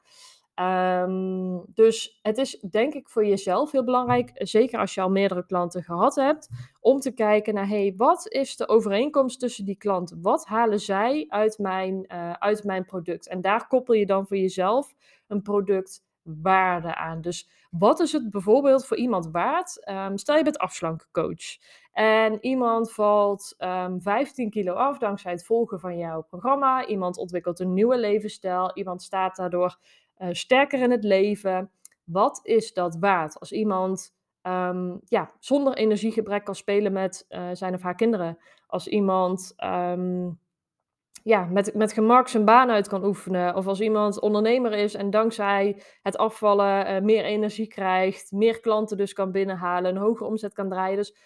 Um, 0.61 1.63
dus 1.73 2.19
het 2.21 2.37
is 2.37 2.59
denk 2.69 2.93
ik 2.93 3.09
voor 3.09 3.25
jezelf 3.25 3.71
heel 3.71 3.83
belangrijk, 3.83 4.31
zeker 4.33 4.79
als 4.79 4.93
je 4.93 5.01
al 5.01 5.09
meerdere 5.09 5.45
klanten 5.45 5.83
gehad 5.83 6.15
hebt, 6.15 6.49
om 6.79 6.99
te 6.99 7.13
kijken 7.13 7.53
naar, 7.53 7.67
hey, 7.67 7.93
wat 7.97 8.31
is 8.31 8.55
de 8.55 8.67
overeenkomst 8.67 9.39
tussen 9.39 9.65
die 9.65 9.77
klanten? 9.77 10.21
Wat 10.21 10.45
halen 10.45 10.79
zij 10.79 11.25
uit 11.27 11.57
mijn, 11.57 12.11
uit 12.39 12.63
mijn 12.63 12.85
product? 12.85 13.27
En 13.27 13.41
daar 13.41 13.67
koppel 13.67 13.93
je 13.93 14.05
dan 14.05 14.27
voor 14.27 14.37
jezelf 14.37 14.95
een 15.27 15.41
product 15.41 16.03
waarde 16.23 16.95
aan. 16.95 17.21
Dus 17.21 17.49
wat 17.71 17.99
is 17.99 18.11
het 18.11 18.29
bijvoorbeeld 18.29 18.85
voor 18.85 18.97
iemand 18.97 19.29
waard? 19.31 19.89
Um, 19.89 20.17
stel 20.17 20.35
je 20.35 20.43
bent 20.43 20.57
afslankencoach 20.57 21.57
en 21.91 22.37
iemand 22.45 22.91
valt 22.91 23.55
um, 23.57 23.67
ehm, 23.67 23.99
15 23.99 24.49
kilo 24.49 24.73
af 24.73 24.97
dankzij 24.97 25.31
het 25.31 25.45
volgen 25.45 25.79
van 25.79 25.97
jouw 25.97 26.21
programma. 26.21 26.85
Iemand 26.85 27.17
ontwikkelt 27.17 27.59
een 27.59 27.73
nieuwe 27.73 27.97
levensstijl. 27.97 28.71
Iemand 28.73 29.01
staat 29.01 29.35
daardoor 29.35 29.77
sterker 30.31 30.79
in 30.81 30.91
het 30.91 31.03
leven. 31.03 31.71
Wat 32.03 32.39
is 32.43 32.73
dat 32.73 32.97
waard? 32.99 33.39
Als 33.39 33.51
iemand 33.51 34.15
um, 34.41 34.99
ja, 35.05 35.31
zonder 35.39 35.73
energiegebrek 35.73 36.43
kan 36.45 36.55
spelen 36.55 36.91
met 36.91 37.25
uh, 37.29 37.49
zijn 37.53 37.73
of 37.73 37.81
haar 37.81 37.95
kinderen. 37.95 38.37
Als 38.67 38.87
iemand 38.87 39.53
ja, 41.23 41.45
met, 41.45 41.73
met 41.73 41.93
gemak 41.93 42.27
zijn 42.27 42.45
baan 42.45 42.69
uit 42.69 42.87
kan 42.87 43.05
oefenen. 43.05 43.55
Of 43.55 43.67
als 43.67 43.81
iemand 43.81 44.19
ondernemer 44.19 44.73
is 44.73 44.93
en 44.93 45.09
dankzij 45.09 45.81
het 46.01 46.17
afvallen 46.17 46.95
uh, 46.95 47.01
meer 47.01 47.23
energie 47.23 47.67
krijgt, 47.67 48.31
meer 48.31 48.59
klanten 48.59 48.97
dus 48.97 49.13
kan 49.13 49.31
binnenhalen, 49.31 49.91
een 49.91 50.01
hogere 50.01 50.29
omzet 50.29 50.53
kan 50.53 50.69
draaien. 50.69 50.97
Dus 50.97 51.17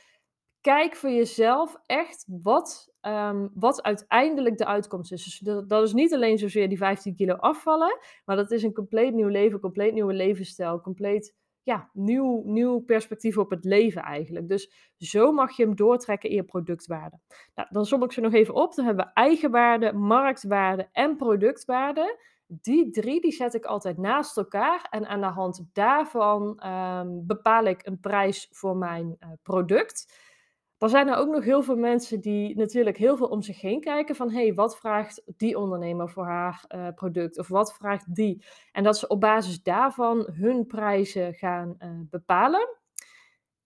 kijk 0.61 0.95
voor 0.95 1.09
jezelf 1.09 1.77
echt 1.85 2.25
wat, 2.27 2.92
um, 3.07 3.51
wat 3.53 3.83
uiteindelijk 3.83 4.57
de 4.57 4.65
uitkomst 4.65 5.11
is. 5.11 5.23
Dus 5.23 5.65
dat, 5.67 5.83
is 5.83 5.93
niet 5.93 6.13
alleen 6.13 6.37
zozeer 6.37 6.69
die 6.69 6.77
15 6.77 7.15
kilo 7.15 7.33
afvallen, 7.33 7.97
maar 8.25 8.35
dat 8.35 8.51
is 8.51 8.63
een 8.63 8.73
compleet 8.73 9.13
nieuw 9.13 9.27
leven, 9.27 9.59
compleet 9.59 9.93
nieuwe 9.93 10.13
levensstijl, 10.13 10.81
compleet 10.81 11.35
ja, 11.63 11.89
nieuw, 11.93 12.41
nieuw 12.45 12.79
perspectief 12.79 13.37
op 13.37 13.49
het 13.49 13.63
leven 13.63 14.01
eigenlijk. 14.01 14.47
Dus 14.47 14.93
zo 14.97 15.31
mag 15.31 15.57
je 15.57 15.63
hem 15.63 15.75
doortrekken 15.75 16.29
in 16.29 16.35
je 16.35 16.43
productwaarde. 16.43 17.19
Nou, 17.55 17.67
dan 17.71 17.85
som 17.85 18.03
ik 18.03 18.11
ze 18.11 18.21
nog 18.21 18.33
even 18.33 18.53
op. 18.53 18.75
Dan 18.75 18.85
hebben 18.85 19.05
we 19.05 19.11
eigenwaarde, 19.13 19.93
marktwaarde 19.93 20.89
en 20.91 21.15
productwaarde. 21.15 22.19
Die 22.47 22.89
drie 22.89 23.21
die 23.21 23.31
zet 23.31 23.53
ik 23.53 23.65
altijd 23.65 23.97
naast 23.97 24.37
elkaar. 24.37 24.87
En 24.89 25.07
aan 25.07 25.21
de 25.21 25.27
hand 25.27 25.65
daarvan 25.73 26.67
um, 26.67 27.27
bepaal 27.27 27.65
ik 27.65 27.85
een 27.85 27.99
prijs 27.99 28.47
voor 28.51 28.77
mijn 28.77 29.15
uh, 29.19 29.29
product. 29.43 30.31
Dan 30.77 30.89
zijn 30.89 31.07
er 31.07 31.15
ook 31.15 31.29
nog 31.29 31.43
heel 31.43 31.61
veel 31.61 31.75
mensen 31.75 32.21
die 32.21 32.57
natuurlijk 32.57 32.97
heel 32.97 33.17
veel 33.17 33.27
om 33.27 33.41
zich 33.41 33.61
heen 33.61 33.79
kijken 33.79 34.15
van 34.15 34.31
hey, 34.31 34.53
wat 34.53 34.77
vraagt 34.77 35.23
die 35.37 35.57
ondernemer 35.57 36.09
voor 36.09 36.25
haar 36.25 36.65
uh, 36.67 36.87
product 36.95 37.39
of 37.39 37.47
wat 37.47 37.73
vraagt 37.73 38.15
die? 38.15 38.45
En 38.71 38.83
dat 38.83 38.97
ze 38.97 39.07
op 39.07 39.19
basis 39.19 39.63
daarvan 39.63 40.29
hun 40.31 40.65
prijzen 40.65 41.33
gaan 41.33 41.75
uh, 41.79 41.89
bepalen. 42.09 42.77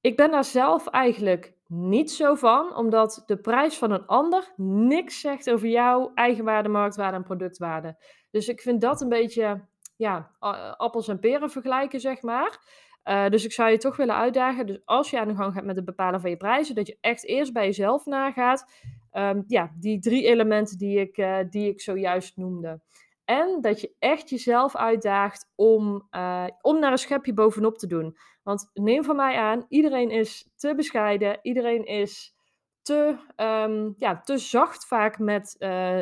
Ik 0.02 0.16
ben 0.16 0.32
daar 0.32 0.44
zelf 0.44 0.88
eigenlijk 0.88 1.54
niet 1.68 2.12
zo 2.12 2.36
van, 2.36 2.76
omdat 2.76 3.24
de 3.26 3.38
prijs 3.38 3.78
van 3.78 3.92
een 3.92 4.06
ander 4.06 4.54
niks 4.58 5.20
zegt 5.20 5.50
over 5.50 5.68
jouw 5.68 6.12
eigenwaarde, 6.14 6.70
marktwaarde 6.70 7.18
en 7.18 7.24
productwaarde. 7.24 7.98
Dus 8.32 8.48
ik 8.48 8.62
vind 8.62 8.82
dat 8.82 9.02
een 9.02 9.10
beetje 9.10 9.66
ja, 9.96 10.32
appels 10.78 11.08
en 11.08 11.20
peren 11.20 11.50
vergelijken, 11.50 12.00
zeg 12.00 12.22
maar. 12.22 12.60
Uh, 13.08 13.30
dus 13.30 13.46
ik 13.46 13.52
zou 13.52 13.72
je 13.72 13.78
toch 13.78 13.96
willen 13.96 14.16
uitdagen, 14.16 14.66
dus 14.66 14.80
als 14.86 15.10
je 15.10 15.20
aan 15.20 15.28
de 15.28 15.36
gang 15.36 15.54
gaat 15.54 15.64
met 15.64 15.76
het 15.76 15.86
bepalen 15.86 16.22
van 16.22 16.30
je 16.30 16.38
prijzen, 16.38 16.76
dat 16.76 16.88
je 16.88 16.98
echt 17.02 17.26
eerst 17.26 17.54
bij 17.54 17.66
jezelf 17.66 18.06
nagaat. 18.06 18.72
Um, 19.12 19.44
ja, 19.48 19.72
die 19.80 20.00
drie 20.00 20.26
elementen 20.26 20.78
die 20.78 21.00
ik, 21.00 21.18
uh, 21.18 21.38
die 21.50 21.70
ik 21.70 21.82
zojuist 21.82 22.38
noemde. 22.38 22.82
En 23.26 23.62
dat 23.62 23.82
je 23.82 23.96
echt 24.00 24.30
jezelf 24.30 24.76
uitdaagt 24.76 25.52
om, 25.56 26.08
uh, 26.12 26.48
om 26.62 26.80
naar 26.80 26.92
een 26.92 26.98
schepje 26.98 27.34
bovenop 27.34 27.78
te 27.78 27.88
doen. 27.88 28.18
Want 28.44 28.70
neem 28.74 29.04
van 29.04 29.16
mij 29.16 29.36
aan, 29.36 29.66
iedereen 29.70 30.10
is 30.10 30.50
te 30.56 30.76
bescheiden, 30.76 31.40
iedereen 31.42 31.86
is 31.86 32.36
te, 32.82 33.16
um, 33.36 33.96
ja, 33.98 34.20
te 34.20 34.38
zacht 34.38 34.86
vaak 34.86 35.20
met 35.20 35.56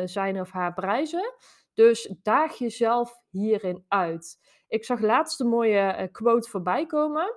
zijn 0.04 0.40
of 0.40 0.50
haar 0.50 0.74
prijzen. 0.74 1.34
Dus 1.76 2.14
daag 2.22 2.58
jezelf 2.58 3.20
hierin 3.30 3.84
uit. 3.88 4.38
Ik 4.68 4.84
zag 4.84 5.00
laatst 5.00 5.40
een 5.40 5.48
mooie 5.48 5.96
uh, 5.98 6.12
quote 6.12 6.48
voorbij 6.48 6.86
komen. 6.86 7.34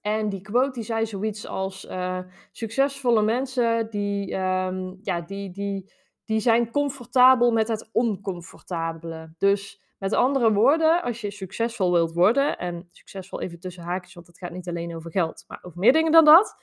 En 0.00 0.28
die 0.28 0.40
quote 0.40 0.70
die 0.70 0.82
zei 0.82 1.06
zoiets 1.06 1.46
als: 1.46 1.84
uh, 1.84 2.18
succesvolle 2.52 3.22
mensen 3.22 3.90
die, 3.90 4.34
um, 4.34 4.98
ja, 5.02 5.20
die, 5.20 5.50
die, 5.50 5.92
die 6.24 6.40
zijn 6.40 6.70
comfortabel 6.70 7.52
met 7.52 7.68
het 7.68 7.88
oncomfortabele. 7.92 9.34
Dus 9.38 9.82
met 9.98 10.12
andere 10.12 10.52
woorden, 10.52 11.02
als 11.02 11.20
je 11.20 11.30
succesvol 11.30 11.92
wilt 11.92 12.12
worden, 12.12 12.58
en 12.58 12.88
succesvol 12.90 13.40
even 13.40 13.60
tussen 13.60 13.82
haakjes, 13.82 14.14
want 14.14 14.26
het 14.26 14.38
gaat 14.38 14.50
niet 14.50 14.68
alleen 14.68 14.96
over 14.96 15.10
geld, 15.10 15.44
maar 15.48 15.58
over 15.62 15.78
meer 15.78 15.92
dingen 15.92 16.12
dan 16.12 16.24
dat. 16.24 16.56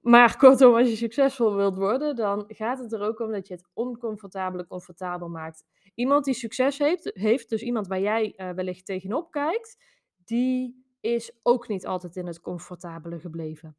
Maar 0.00 0.36
kortom, 0.36 0.74
als 0.74 0.88
je 0.88 0.96
succesvol 0.96 1.54
wilt 1.54 1.76
worden, 1.76 2.16
dan 2.16 2.44
gaat 2.48 2.78
het 2.78 2.92
er 2.92 3.00
ook 3.00 3.20
om 3.20 3.32
dat 3.32 3.48
je 3.48 3.54
het 3.54 3.68
oncomfortabele 3.72 4.66
comfortabel 4.66 5.28
maakt. 5.28 5.64
Iemand 5.94 6.24
die 6.24 6.34
succes 6.34 6.78
heeft, 6.78 7.10
heeft 7.14 7.48
dus 7.48 7.62
iemand 7.62 7.86
waar 7.86 8.00
jij 8.00 8.34
uh, 8.36 8.50
wellicht 8.50 8.86
tegenop 8.86 9.30
kijkt, 9.30 9.84
die 10.24 10.84
is 11.00 11.38
ook 11.42 11.68
niet 11.68 11.86
altijd 11.86 12.16
in 12.16 12.26
het 12.26 12.40
comfortabele 12.40 13.18
gebleven. 13.18 13.76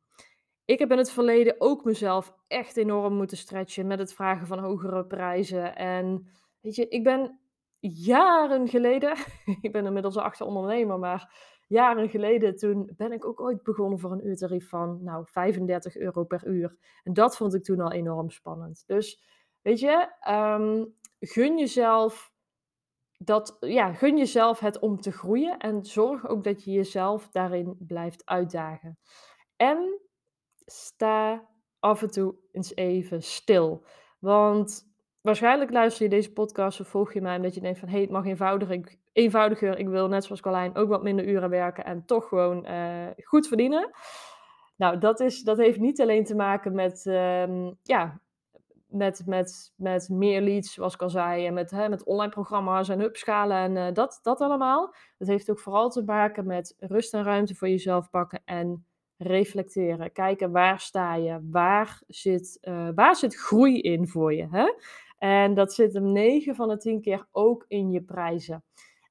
Ik 0.66 0.80
heb 0.80 0.92
in 0.92 0.98
het 0.98 1.12
verleden 1.12 1.56
ook 1.58 1.84
mezelf 1.84 2.34
echt 2.48 2.78
enorm 2.78 3.14
moeten 3.14 3.38
stretchen 3.38 3.88
met 3.88 4.00
het 4.00 4.14
vragen 4.14 4.48
van 4.48 4.60
hogere 4.60 5.06
prijzen. 5.06 5.76
En 5.76 6.28
weet 6.60 6.76
je, 6.76 6.88
ik 6.88 7.04
ben 7.04 7.40
jaren 7.80 8.68
geleden, 8.68 9.18
ik 9.62 9.72
ben 9.72 9.86
inmiddels 9.86 10.16
een 10.16 10.22
achter 10.22 10.46
ondernemer, 10.46 11.00
maar 11.00 11.53
jaren 11.68 12.10
geleden, 12.10 12.56
toen 12.56 12.92
ben 12.98 13.12
ik 13.12 13.26
ook 13.26 13.40
ooit 13.40 13.64
begonnen 13.64 14.00
voor 14.00 14.12
een 14.12 14.28
uurtarief 14.28 14.70
van 14.70 15.04
nou, 15.04 15.26
35 15.28 15.98
euro 15.98 16.24
per 16.24 16.48
uur. 16.48 16.76
En 17.04 17.14
dat 17.14 17.38
vond 17.38 17.54
ik 17.54 17.64
toen 17.64 17.80
al 17.80 17.92
enorm 17.92 18.30
spannend. 18.30 18.84
Dus 18.88 19.24
weet 19.62 19.80
je, 19.80 20.10
um, 20.28 20.96
gun 21.20 21.58
jezelf 21.58 22.32
dat, 23.18 23.58
ja, 23.60 23.94
gun 23.94 24.18
jezelf 24.18 24.60
het 24.60 24.80
om 24.80 25.02
te 25.02 25.12
groeien 25.12 25.58
en 25.58 25.86
zorg 25.86 26.28
ook 26.28 26.44
dat 26.44 26.64
je 26.64 26.72
jezelf 26.72 27.30
daarin 27.30 27.76
blijft 27.80 28.26
uitdagen. 28.26 28.98
En 29.56 30.02
sta 30.66 31.50
af 31.80 32.02
en 32.02 32.12
toe 32.12 32.36
eens 32.52 32.76
even 32.76 33.24
stil. 33.24 33.86
Want 34.20 34.94
waarschijnlijk 35.22 35.72
luister 35.72 36.04
je 36.04 36.10
deze 36.10 36.34
podcast 36.34 36.80
of 36.80 36.88
volg 36.88 37.14
je 37.14 37.22
mij 37.22 37.36
omdat 37.36 37.56
je 37.56 37.62
denkt 37.62 37.80
van 37.80 37.88
hé, 37.88 37.94
hey, 37.94 38.04
het 38.04 38.12
mag 38.12 38.26
eenvoudiger. 38.26 38.76
Ik, 38.76 39.00
eenvoudiger. 39.14 39.78
Ik 39.78 39.88
wil 39.88 40.08
net 40.08 40.24
zoals 40.24 40.42
Carlijn 40.42 40.76
ook 40.76 40.90
wat 40.90 41.04
minder 41.04 41.28
uren 41.28 41.50
werken 41.50 41.86
en 41.86 42.06
toch 42.06 42.28
gewoon 42.28 42.66
uh, 42.70 43.08
goed 43.24 43.48
verdienen. 43.48 43.90
Nou, 44.76 44.98
dat, 44.98 45.20
is, 45.20 45.42
dat 45.42 45.58
heeft 45.58 45.80
niet 45.80 46.02
alleen 46.02 46.24
te 46.24 46.36
maken 46.36 46.76
met, 46.76 47.06
um, 47.06 47.78
ja, 47.84 48.22
met, 48.88 49.24
met, 49.26 49.74
met 49.76 50.10
meer 50.10 50.42
leads, 50.42 50.74
zoals 50.74 50.94
ik 50.94 51.02
al 51.02 51.10
zei, 51.10 51.46
en 51.46 51.54
met, 51.54 51.72
hè, 51.72 51.90
met 51.90 52.04
online 52.04 52.32
programma's 52.32 52.90
en 52.90 53.00
hubschalen 53.00 53.58
en 53.58 53.76
uh, 53.76 53.94
dat, 53.94 54.20
dat 54.22 54.42
allemaal. 54.42 54.96
Het 55.18 55.28
heeft 55.28 55.50
ook 55.50 55.60
vooral 55.60 55.90
te 55.90 56.04
maken 56.04 56.46
met 56.46 56.76
rust 56.80 57.14
en 57.14 57.24
ruimte 57.24 57.56
voor 57.56 57.70
jezelf 57.70 58.10
pakken 58.10 58.42
en 58.46 58.86
reflecteren. 59.18 60.12
Kijken 60.12 60.52
waar 60.52 60.80
sta 60.80 61.16
je, 61.16 61.40
waar 61.52 62.02
zit, 62.08 62.58
uh, 62.62 62.90
waar 62.96 63.16
zit 63.16 63.36
groei 63.36 63.82
in 63.82 64.08
voor 64.08 64.34
je. 64.34 64.48
Hè? 64.52 64.74
En 65.18 65.54
dat 65.54 65.74
zit 65.74 65.94
hem 65.94 66.12
9 66.12 66.56
van 66.56 66.68
de 66.68 66.78
10 66.78 67.02
keer 67.02 67.28
ook 67.32 67.66
in 67.68 67.92
je 67.92 68.02
prijzen. 68.02 68.64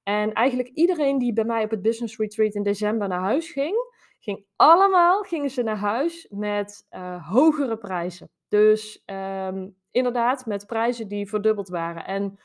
En 0.03 0.33
eigenlijk 0.33 0.69
iedereen 0.69 1.19
die 1.19 1.33
bij 1.33 1.45
mij 1.45 1.65
op 1.65 1.71
het 1.71 1.83
Business 1.83 2.17
Retreat 2.17 2.55
in 2.55 2.63
december 2.63 3.09
naar 3.09 3.21
huis 3.21 3.51
ging, 3.51 3.77
ging 4.19 4.45
allemaal 4.57 5.23
gingen 5.23 5.51
ze 5.51 5.63
naar 5.63 5.77
huis 5.77 6.27
met 6.31 6.87
uh, 6.91 7.31
hogere 7.31 7.77
prijzen. 7.77 8.31
Dus 8.49 9.03
um, 9.07 9.77
inderdaad, 9.91 10.47
met 10.47 10.67
prijzen 10.67 11.09
die 11.09 11.29
verdubbeld 11.29 11.69
waren. 11.69 12.07
En 12.07 12.39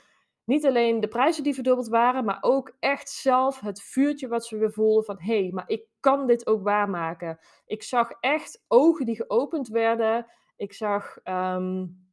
niet 0.44 0.66
alleen 0.66 1.00
de 1.00 1.08
prijzen 1.08 1.44
die 1.44 1.54
verdubbeld 1.54 1.88
waren, 1.88 2.26
maar 2.26 2.38
ook 2.42 2.76
echt 2.80 3.10
zelf 3.10 3.60
het 3.60 3.82
vuurtje 3.82 4.28
wat 4.28 4.46
ze 4.46 4.58
weer 4.58 4.72
voelden 4.72 5.04
van 5.04 5.20
hé, 5.20 5.42
hey, 5.42 5.52
maar 5.52 5.70
ik 5.70 5.86
kan 6.00 6.28
dit 6.28 6.48
ook 6.48 6.64
waarmaken. 6.64 7.40
Ik 7.66 7.84
zag 7.84 8.12
echt 8.20 8.64
ogen 8.68 9.06
die 9.06 9.16
geopend 9.16 9.68
werden. 9.68 10.26
Ik 10.56 10.74
zag 10.74 11.18
um, 11.24 12.07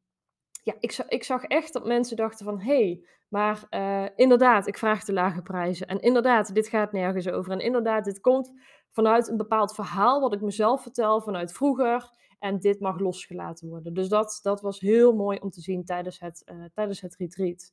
ja, 0.65 0.75
ik, 0.81 1.05
ik 1.09 1.25
zag 1.25 1.45
echt 1.45 1.73
dat 1.73 1.87
mensen 1.87 2.17
dachten 2.17 2.45
van... 2.45 2.61
hey, 2.61 3.05
maar 3.29 3.67
uh, 3.71 4.09
inderdaad, 4.17 4.67
ik 4.67 4.79
vraag 4.79 5.05
te 5.05 5.13
lage 5.13 5.43
prijzen. 5.43 5.87
En 5.87 6.01
inderdaad, 6.01 6.55
dit 6.55 6.69
gaat 6.69 6.93
nergens 6.93 7.29
over. 7.29 7.53
En 7.53 7.61
inderdaad, 7.61 8.05
dit 8.05 8.21
komt 8.21 8.53
vanuit 8.91 9.29
een 9.29 9.37
bepaald 9.37 9.75
verhaal... 9.75 10.21
wat 10.21 10.33
ik 10.33 10.41
mezelf 10.41 10.83
vertel 10.83 11.21
vanuit 11.21 11.53
vroeger... 11.53 12.23
En 12.39 12.59
dit 12.59 12.81
mag 12.81 12.99
losgelaten 12.99 13.69
worden. 13.69 13.95
Dus 13.95 14.09
dat, 14.09 14.39
dat 14.43 14.61
was 14.61 14.81
heel 14.81 15.15
mooi 15.15 15.39
om 15.39 15.51
te 15.51 15.61
zien 15.61 15.85
tijdens 15.85 16.21
het, 16.21 16.43
uh, 16.47 16.65
tijdens 16.75 17.01
het 17.01 17.17
retreat. 17.17 17.73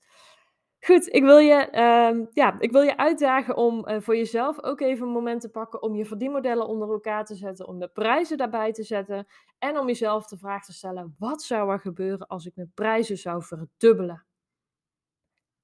Goed, 0.86 1.14
ik 1.14 1.24
wil 1.24 1.38
je, 1.38 1.68
uh, 1.72 2.26
ja, 2.34 2.60
ik 2.60 2.72
wil 2.72 2.82
je 2.82 2.98
uitdagen 2.98 3.56
om 3.58 3.88
uh, 3.88 3.96
voor 4.00 4.16
jezelf 4.16 4.64
ook 4.64 4.82
even 4.82 5.08
een 5.08 5.14
moment 5.14 5.42
te 5.42 5.50
pakken 5.50 5.82
om 5.82 5.96
je 5.96 6.06
verdienmodellen 6.06 6.68
onder 6.68 6.90
elkaar 6.90 7.26
te 7.26 7.36
zetten, 7.36 7.68
om 7.68 7.80
de 7.80 7.88
prijzen 7.88 8.38
daarbij 8.38 8.72
te 8.72 8.84
zetten 8.84 9.28
en 9.60 9.80
om 9.80 9.88
jezelf 9.88 10.28
de 10.28 10.38
vraag 10.38 10.66
te 10.66 10.74
stellen: 10.74 11.16
wat 11.20 11.42
zou 11.44 11.72
er 11.72 11.80
gebeuren 11.80 12.28
als 12.28 12.46
ik 12.46 12.56
mijn 12.56 12.72
prijzen 12.74 13.18
zou 13.18 13.44
verdubbelen? 13.44 14.26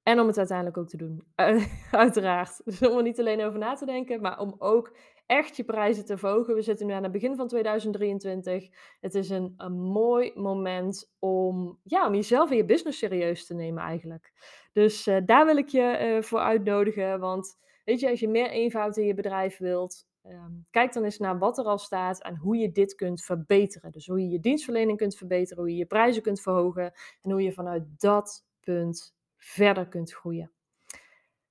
En 0.08 0.20
om 0.20 0.26
het 0.26 0.38
uiteindelijk 0.38 0.76
ook 0.76 0.88
te 0.88 0.96
doen. 0.96 1.22
Uh, 1.36 1.64
uiteraard. 1.90 2.60
Dus 2.64 2.82
om 2.82 2.96
er 2.96 3.02
niet 3.02 3.20
alleen 3.20 3.44
over 3.44 3.58
na 3.58 3.74
te 3.74 3.86
denken, 3.86 4.20
maar 4.20 4.40
om 4.40 4.54
ook 4.58 4.96
echt 5.26 5.56
je 5.56 5.64
prijzen 5.64 6.04
te 6.04 6.16
verhogen. 6.18 6.54
We 6.54 6.62
zitten 6.62 6.86
nu 6.86 6.92
aan 6.92 7.02
het 7.02 7.12
begin 7.12 7.36
van 7.36 7.48
2023. 7.48 8.68
Het 9.00 9.14
is 9.14 9.30
een, 9.30 9.54
een 9.56 9.80
mooi 9.80 10.32
moment 10.34 11.12
om, 11.18 11.78
ja, 11.82 12.06
om 12.06 12.14
jezelf 12.14 12.50
en 12.50 12.56
je 12.56 12.64
business 12.64 12.98
serieus 12.98 13.46
te 13.46 13.54
nemen 13.54 13.82
eigenlijk. 13.82 14.32
Dus 14.72 15.06
uh, 15.06 15.16
daar 15.24 15.46
wil 15.46 15.56
ik 15.56 15.68
je 15.68 16.14
uh, 16.16 16.22
voor 16.22 16.38
uitnodigen. 16.40 17.20
Want 17.20 17.58
weet 17.84 18.00
je, 18.00 18.10
als 18.10 18.20
je 18.20 18.28
meer 18.28 18.50
eenvoud 18.50 18.96
in 18.96 19.06
je 19.06 19.14
bedrijf 19.14 19.58
wilt, 19.58 20.06
um, 20.24 20.66
kijk 20.70 20.92
dan 20.92 21.04
eens 21.04 21.18
naar 21.18 21.38
wat 21.38 21.58
er 21.58 21.64
al 21.64 21.78
staat 21.78 22.22
en 22.22 22.36
hoe 22.36 22.56
je 22.56 22.72
dit 22.72 22.94
kunt 22.94 23.24
verbeteren. 23.24 23.92
Dus 23.92 24.06
hoe 24.06 24.20
je 24.20 24.28
je 24.28 24.40
dienstverlening 24.40 24.98
kunt 24.98 25.16
verbeteren, 25.16 25.62
hoe 25.62 25.72
je 25.72 25.78
je 25.78 25.86
prijzen 25.86 26.22
kunt 26.22 26.40
verhogen 26.40 26.92
en 27.22 27.30
hoe 27.30 27.42
je 27.42 27.52
vanuit 27.52 27.84
dat 27.96 28.46
punt 28.60 29.16
verder 29.38 29.88
kunt 29.88 30.12
groeien. 30.12 30.50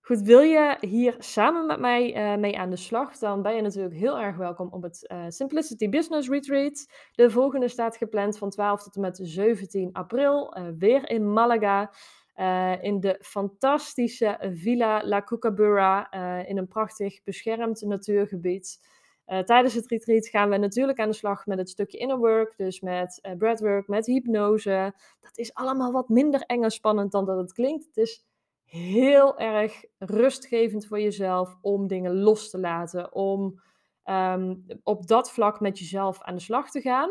Goed, 0.08 0.22
wil 0.22 0.41
je 0.41 0.77
hier 0.79 1.15
samen 1.17 1.65
met 1.65 1.79
mij 1.79 2.34
uh, 2.34 2.39
mee 2.39 2.58
aan 2.58 2.70
de 2.70 2.75
slag, 2.75 3.17
dan 3.17 3.41
ben 3.41 3.56
je 3.56 3.62
natuurlijk 3.62 3.96
heel 3.96 4.20
erg 4.20 4.38
welkom 4.38 4.67
op 4.72 4.84
het 4.84 5.10
uh, 5.12 5.25
Simplicity 5.27 5.89
Business 5.89 6.29
Retreat. 6.29 6.88
De 7.12 7.29
volgende 7.29 7.67
staat 7.67 7.98
gepland 7.98 8.38
van 8.38 8.50
12 8.50 8.84
tot 8.84 8.96
en 8.96 9.01
met 9.01 9.20
17 9.22 9.94
april, 9.94 10.58
uh, 10.58 10.67
weer 10.77 11.10
in 11.10 11.34
Malaga. 11.34 11.91
in 12.82 13.00
de 13.00 13.20
fantastische 13.22 14.38
Villa 14.53 15.03
La 15.03 15.24
Cucabura, 15.24 16.12
in 16.46 16.58
een 16.58 16.67
prachtig 16.67 17.24
beschermd 17.24 17.82
natuurgebied. 17.82 18.79
Tijdens 19.46 19.74
het 19.74 19.88
retreat 19.88 20.27
gaan 20.27 20.50
we 20.50 20.57
natuurlijk 20.57 21.00
aan 21.00 21.10
de 21.10 21.15
slag 21.15 21.46
met 21.46 21.57
het 21.57 21.69
stukje 21.69 21.98
inner 21.98 22.17
work, 22.17 22.53
dus 22.57 22.79
met 22.79 23.29
breathwork, 23.38 23.88
met 23.88 24.05
hypnose. 24.05 24.93
Dat 25.22 25.38
is 25.38 25.53
allemaal 25.53 25.91
wat 25.91 26.10
minder 26.10 26.41
eng 26.41 26.63
en 26.63 26.72
spannend 26.72 27.12
dan 27.12 27.25
dat 27.25 27.38
het 27.38 27.53
klinkt. 27.53 27.86
Het 27.86 27.98
is 27.98 28.25
heel 28.67 29.39
erg 29.39 29.84
rustgevend 29.98 30.88
voor 30.88 31.00
jezelf 31.00 31.57
om 31.62 31.88
dingen 31.88 32.19
los 32.19 32.50
te 32.50 32.60
laten. 32.60 33.13
Om 33.13 33.62
ehm, 34.03 34.55
op 34.84 35.07
dat 35.07 35.31
vlak 35.31 35.60
met 35.60 35.79
jezelf 35.79 36.22
aan 36.22 36.36
de 36.36 36.41
slag 36.41 36.72
te 36.72 36.81
gaan. 36.81 37.10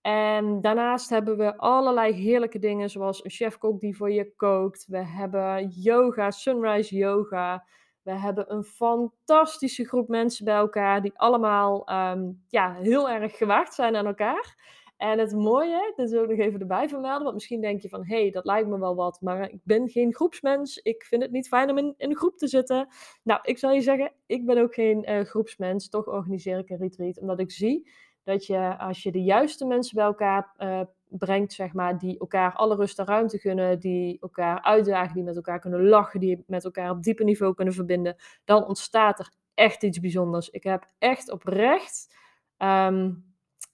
En 0.00 0.60
daarnaast 0.60 1.10
hebben 1.10 1.36
we 1.36 1.56
allerlei 1.56 2.12
heerlijke 2.12 2.58
dingen, 2.58 2.90
zoals 2.90 3.24
een 3.24 3.30
chefkok 3.30 3.80
die 3.80 3.96
voor 3.96 4.10
je 4.10 4.32
kookt. 4.36 4.86
We 4.88 5.04
hebben 5.04 5.68
yoga, 5.68 6.30
sunrise 6.30 6.96
yoga. 6.96 7.66
We 8.10 8.16
hebben 8.16 8.52
een 8.52 8.64
fantastische 8.64 9.84
groep 9.84 10.08
mensen 10.08 10.44
bij 10.44 10.54
elkaar 10.54 11.02
die 11.02 11.12
allemaal 11.14 11.86
ehm, 11.86 12.30
ja, 12.48 12.74
heel 12.74 13.10
erg 13.10 13.36
gewaagd 13.36 13.74
zijn 13.74 13.96
aan 13.96 14.06
elkaar. 14.06 14.56
En 14.96 15.18
het 15.18 15.32
mooie, 15.32 15.92
dat 15.96 16.10
wil 16.10 16.22
ik 16.22 16.28
nog 16.28 16.38
even 16.38 16.60
erbij 16.60 16.88
vermelden, 16.88 17.22
want 17.22 17.34
misschien 17.34 17.60
denk 17.60 17.82
je 17.82 17.88
van, 17.88 18.04
hé, 18.04 18.20
hey, 18.20 18.30
dat 18.30 18.44
lijkt 18.44 18.68
me 18.68 18.78
wel 18.78 18.94
wat, 18.94 19.20
maar 19.20 19.50
ik 19.50 19.60
ben 19.64 19.88
geen 19.88 20.14
groepsmens, 20.14 20.78
ik 20.78 21.04
vind 21.04 21.22
het 21.22 21.30
niet 21.30 21.48
fijn 21.48 21.70
om 21.70 21.78
in, 21.78 21.94
een 21.98 22.16
groep 22.16 22.36
te 22.36 22.48
zitten. 22.48 22.88
Nou, 23.22 23.40
ik 23.42 23.58
zal 23.58 23.72
je 23.72 23.80
zeggen, 23.80 24.12
ik 24.26 24.46
ben 24.46 24.58
ook 24.58 24.74
geen 24.74 25.10
uh, 25.10 25.20
groepsmens, 25.20 25.88
toch 25.88 26.06
organiseer 26.06 26.58
ik 26.58 26.70
een 26.70 26.78
retreat, 26.78 27.20
omdat 27.20 27.40
ik 27.40 27.50
zie 27.50 27.90
dat 28.24 28.46
je, 28.46 28.78
als 28.78 29.02
je 29.02 29.12
de 29.12 29.22
juiste 29.22 29.66
mensen 29.66 29.96
bij 29.96 30.04
elkaar 30.04 30.54
uh, 30.58 30.80
brengt, 31.10 31.52
zeg 31.52 31.72
maar, 31.72 31.98
die 31.98 32.18
elkaar 32.18 32.52
alle 32.52 32.74
rust 32.74 32.98
en 32.98 33.06
ruimte 33.06 33.38
gunnen, 33.38 33.78
die 33.78 34.18
elkaar 34.20 34.62
uitdagen, 34.62 35.14
die 35.14 35.24
met 35.24 35.36
elkaar 35.36 35.58
kunnen 35.58 35.88
lachen, 35.88 36.20
die 36.20 36.44
met 36.46 36.64
elkaar 36.64 36.90
op 36.90 37.02
diepe 37.02 37.24
niveau 37.24 37.54
kunnen 37.54 37.74
verbinden, 37.74 38.16
dan 38.44 38.66
ontstaat 38.66 39.18
er 39.18 39.32
echt 39.54 39.82
iets 39.82 40.00
bijzonders. 40.00 40.50
Ik 40.50 40.62
heb 40.62 40.84
echt 40.98 41.30
oprecht... 41.30 42.14
Um, 42.58 43.28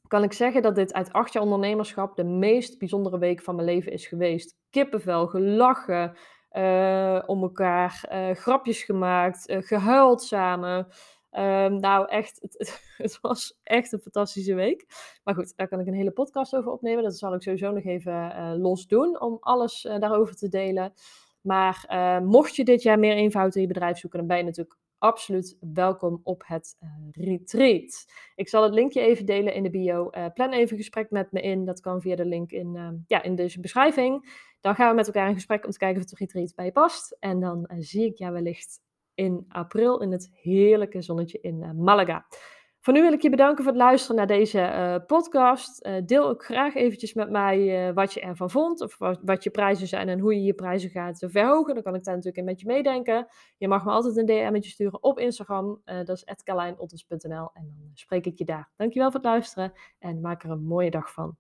kan 0.08 0.22
ik 0.22 0.32
zeggen 0.32 0.62
dat 0.62 0.74
dit 0.74 0.92
uit 0.92 1.12
acht 1.12 1.32
jaar 1.32 1.42
ondernemerschap 1.42 2.16
de 2.16 2.24
meest 2.24 2.78
bijzondere 2.78 3.18
week 3.18 3.42
van 3.42 3.54
mijn 3.54 3.66
leven 3.66 3.92
is 3.92 4.06
geweest. 4.06 4.56
Kippenvel, 4.70 5.26
gelachen, 5.26 6.16
uh, 6.52 7.22
om 7.26 7.42
elkaar, 7.42 8.08
uh, 8.12 8.30
grapjes 8.30 8.82
gemaakt, 8.82 9.50
uh, 9.50 9.62
gehuild 9.62 10.22
samen. 10.22 10.86
Um, 11.38 11.80
nou, 11.80 12.08
echt, 12.08 12.38
het, 12.40 12.80
het, 12.96 13.18
was 13.20 13.58
echt 13.62 13.92
een 13.92 14.00
fantastische 14.00 14.54
week. 14.54 14.86
Maar 15.24 15.34
goed, 15.34 15.56
daar 15.56 15.68
kan 15.68 15.80
ik 15.80 15.86
een 15.86 15.94
hele 15.94 16.10
podcast 16.10 16.56
over 16.56 16.72
opnemen. 16.72 17.02
Dat 17.02 17.18
zal 17.18 17.34
ik 17.34 17.42
sowieso 17.42 17.70
nog 17.70 17.84
even 17.84 18.56
los 18.58 18.86
doen 18.86 19.20
om 19.20 19.36
alles 19.40 19.82
daarover 19.82 20.36
te 20.36 20.48
delen. 20.48 20.92
Maar 21.40 21.86
mocht 22.24 22.56
je 22.56 22.64
dit 22.64 22.82
jaar 22.82 22.98
meer 22.98 23.14
eenvoud 23.14 23.54
in 23.54 23.60
je 23.60 23.66
bedrijf 23.66 23.98
zoeken, 23.98 24.18
dan 24.18 24.28
ben 24.28 24.36
je 24.36 24.44
natuurlijk 24.44 24.78
absoluut 24.98 25.56
welkom 25.60 26.20
op 26.22 26.42
het 26.46 26.76
retreat. 27.10 28.04
Ik 28.34 28.48
zal 28.48 28.62
het 28.62 28.74
linkje 28.74 29.00
even 29.00 29.26
delen 29.26 29.54
in 29.54 29.62
de 29.62 29.70
bio. 29.70 30.10
Plan 30.34 30.52
even 30.52 30.70
een 30.70 30.82
gesprek 30.82 31.10
met 31.10 31.32
me 31.32 31.40
in. 31.40 31.64
Dat 31.64 31.80
kan 31.80 32.00
via 32.00 32.16
de 32.16 32.24
link 32.24 32.50
in, 32.50 32.74
uh, 32.74 32.88
ja, 33.06 33.22
in 33.22 33.34
deze 33.34 33.60
beschrijving. 33.60 34.44
Dan 34.60 34.74
gaan 34.74 34.88
we 34.88 34.94
met 34.94 35.06
elkaar 35.06 35.28
in 35.28 35.34
gesprek 35.34 35.64
om 35.64 35.70
te 35.70 35.78
kijken 35.78 36.02
of 36.02 36.10
het 36.10 36.18
retreat 36.18 36.54
bij 36.54 36.64
je 36.64 36.72
past. 36.72 37.16
En 37.20 37.40
dan 37.40 37.70
zie 37.78 38.04
ik 38.04 38.18
jou 38.18 38.32
wellicht 38.32 38.80
in 39.16 39.44
april 39.48 40.00
in 40.00 40.12
het 40.12 40.30
heerlijke 40.32 41.02
zonnetje 41.02 41.40
in 41.40 41.82
Malaga. 41.82 42.26
Voor 42.86 42.94
nu 42.94 43.02
wil 43.02 43.12
ik 43.12 43.22
je 43.22 43.30
bedanken 43.30 43.64
voor 43.64 43.72
het 43.72 43.82
luisteren 43.82 44.16
naar 44.16 44.26
deze 44.26 44.58
uh, 44.58 45.06
podcast. 45.06 45.86
Uh, 45.86 45.94
deel 46.04 46.28
ook 46.28 46.44
graag 46.44 46.74
eventjes 46.74 47.14
met 47.14 47.30
mij 47.30 47.92
wat 47.94 48.12
je 48.12 48.20
ervan 48.20 48.50
vond, 48.50 48.80
of 48.80 48.98
wat, 49.22 49.42
je 49.44 49.50
prijzen 49.50 49.86
zijn 49.86 50.08
en 50.08 50.18
hoe 50.18 50.34
je 50.34 50.42
je 50.42 50.54
prijzen 50.54 50.90
gaat 50.90 51.26
verhogen. 51.30 51.74
Dan 51.74 51.82
kan 51.82 51.94
ik 51.94 52.04
daar 52.04 52.14
natuurlijk 52.14 52.36
een 52.36 52.44
met 52.44 52.60
je 52.60 52.66
meedenken. 52.66 53.26
Je 53.56 53.68
mag 53.68 53.84
me 53.84 53.90
altijd 53.90 54.16
een 54.16 54.26
DM'tje 54.26 54.70
sturen 54.70 55.02
op 55.02 55.18
Instagram, 55.18 55.80
dat 55.84 56.08
is 56.08 56.24
@carlijnotters.nl 56.42 57.50
en 57.52 57.74
dan 57.78 57.90
spreek 57.94 58.26
ik 58.26 58.38
je 58.38 58.44
daar. 58.44 58.70
Dankjewel 58.76 59.10
voor 59.10 59.20
het 59.20 59.28
luisteren 59.28 59.72
en 59.98 60.20
maak 60.20 60.42
er 60.42 60.50
een 60.50 60.66
mooie 60.66 60.90
dag 60.90 61.12
van. 61.12 61.36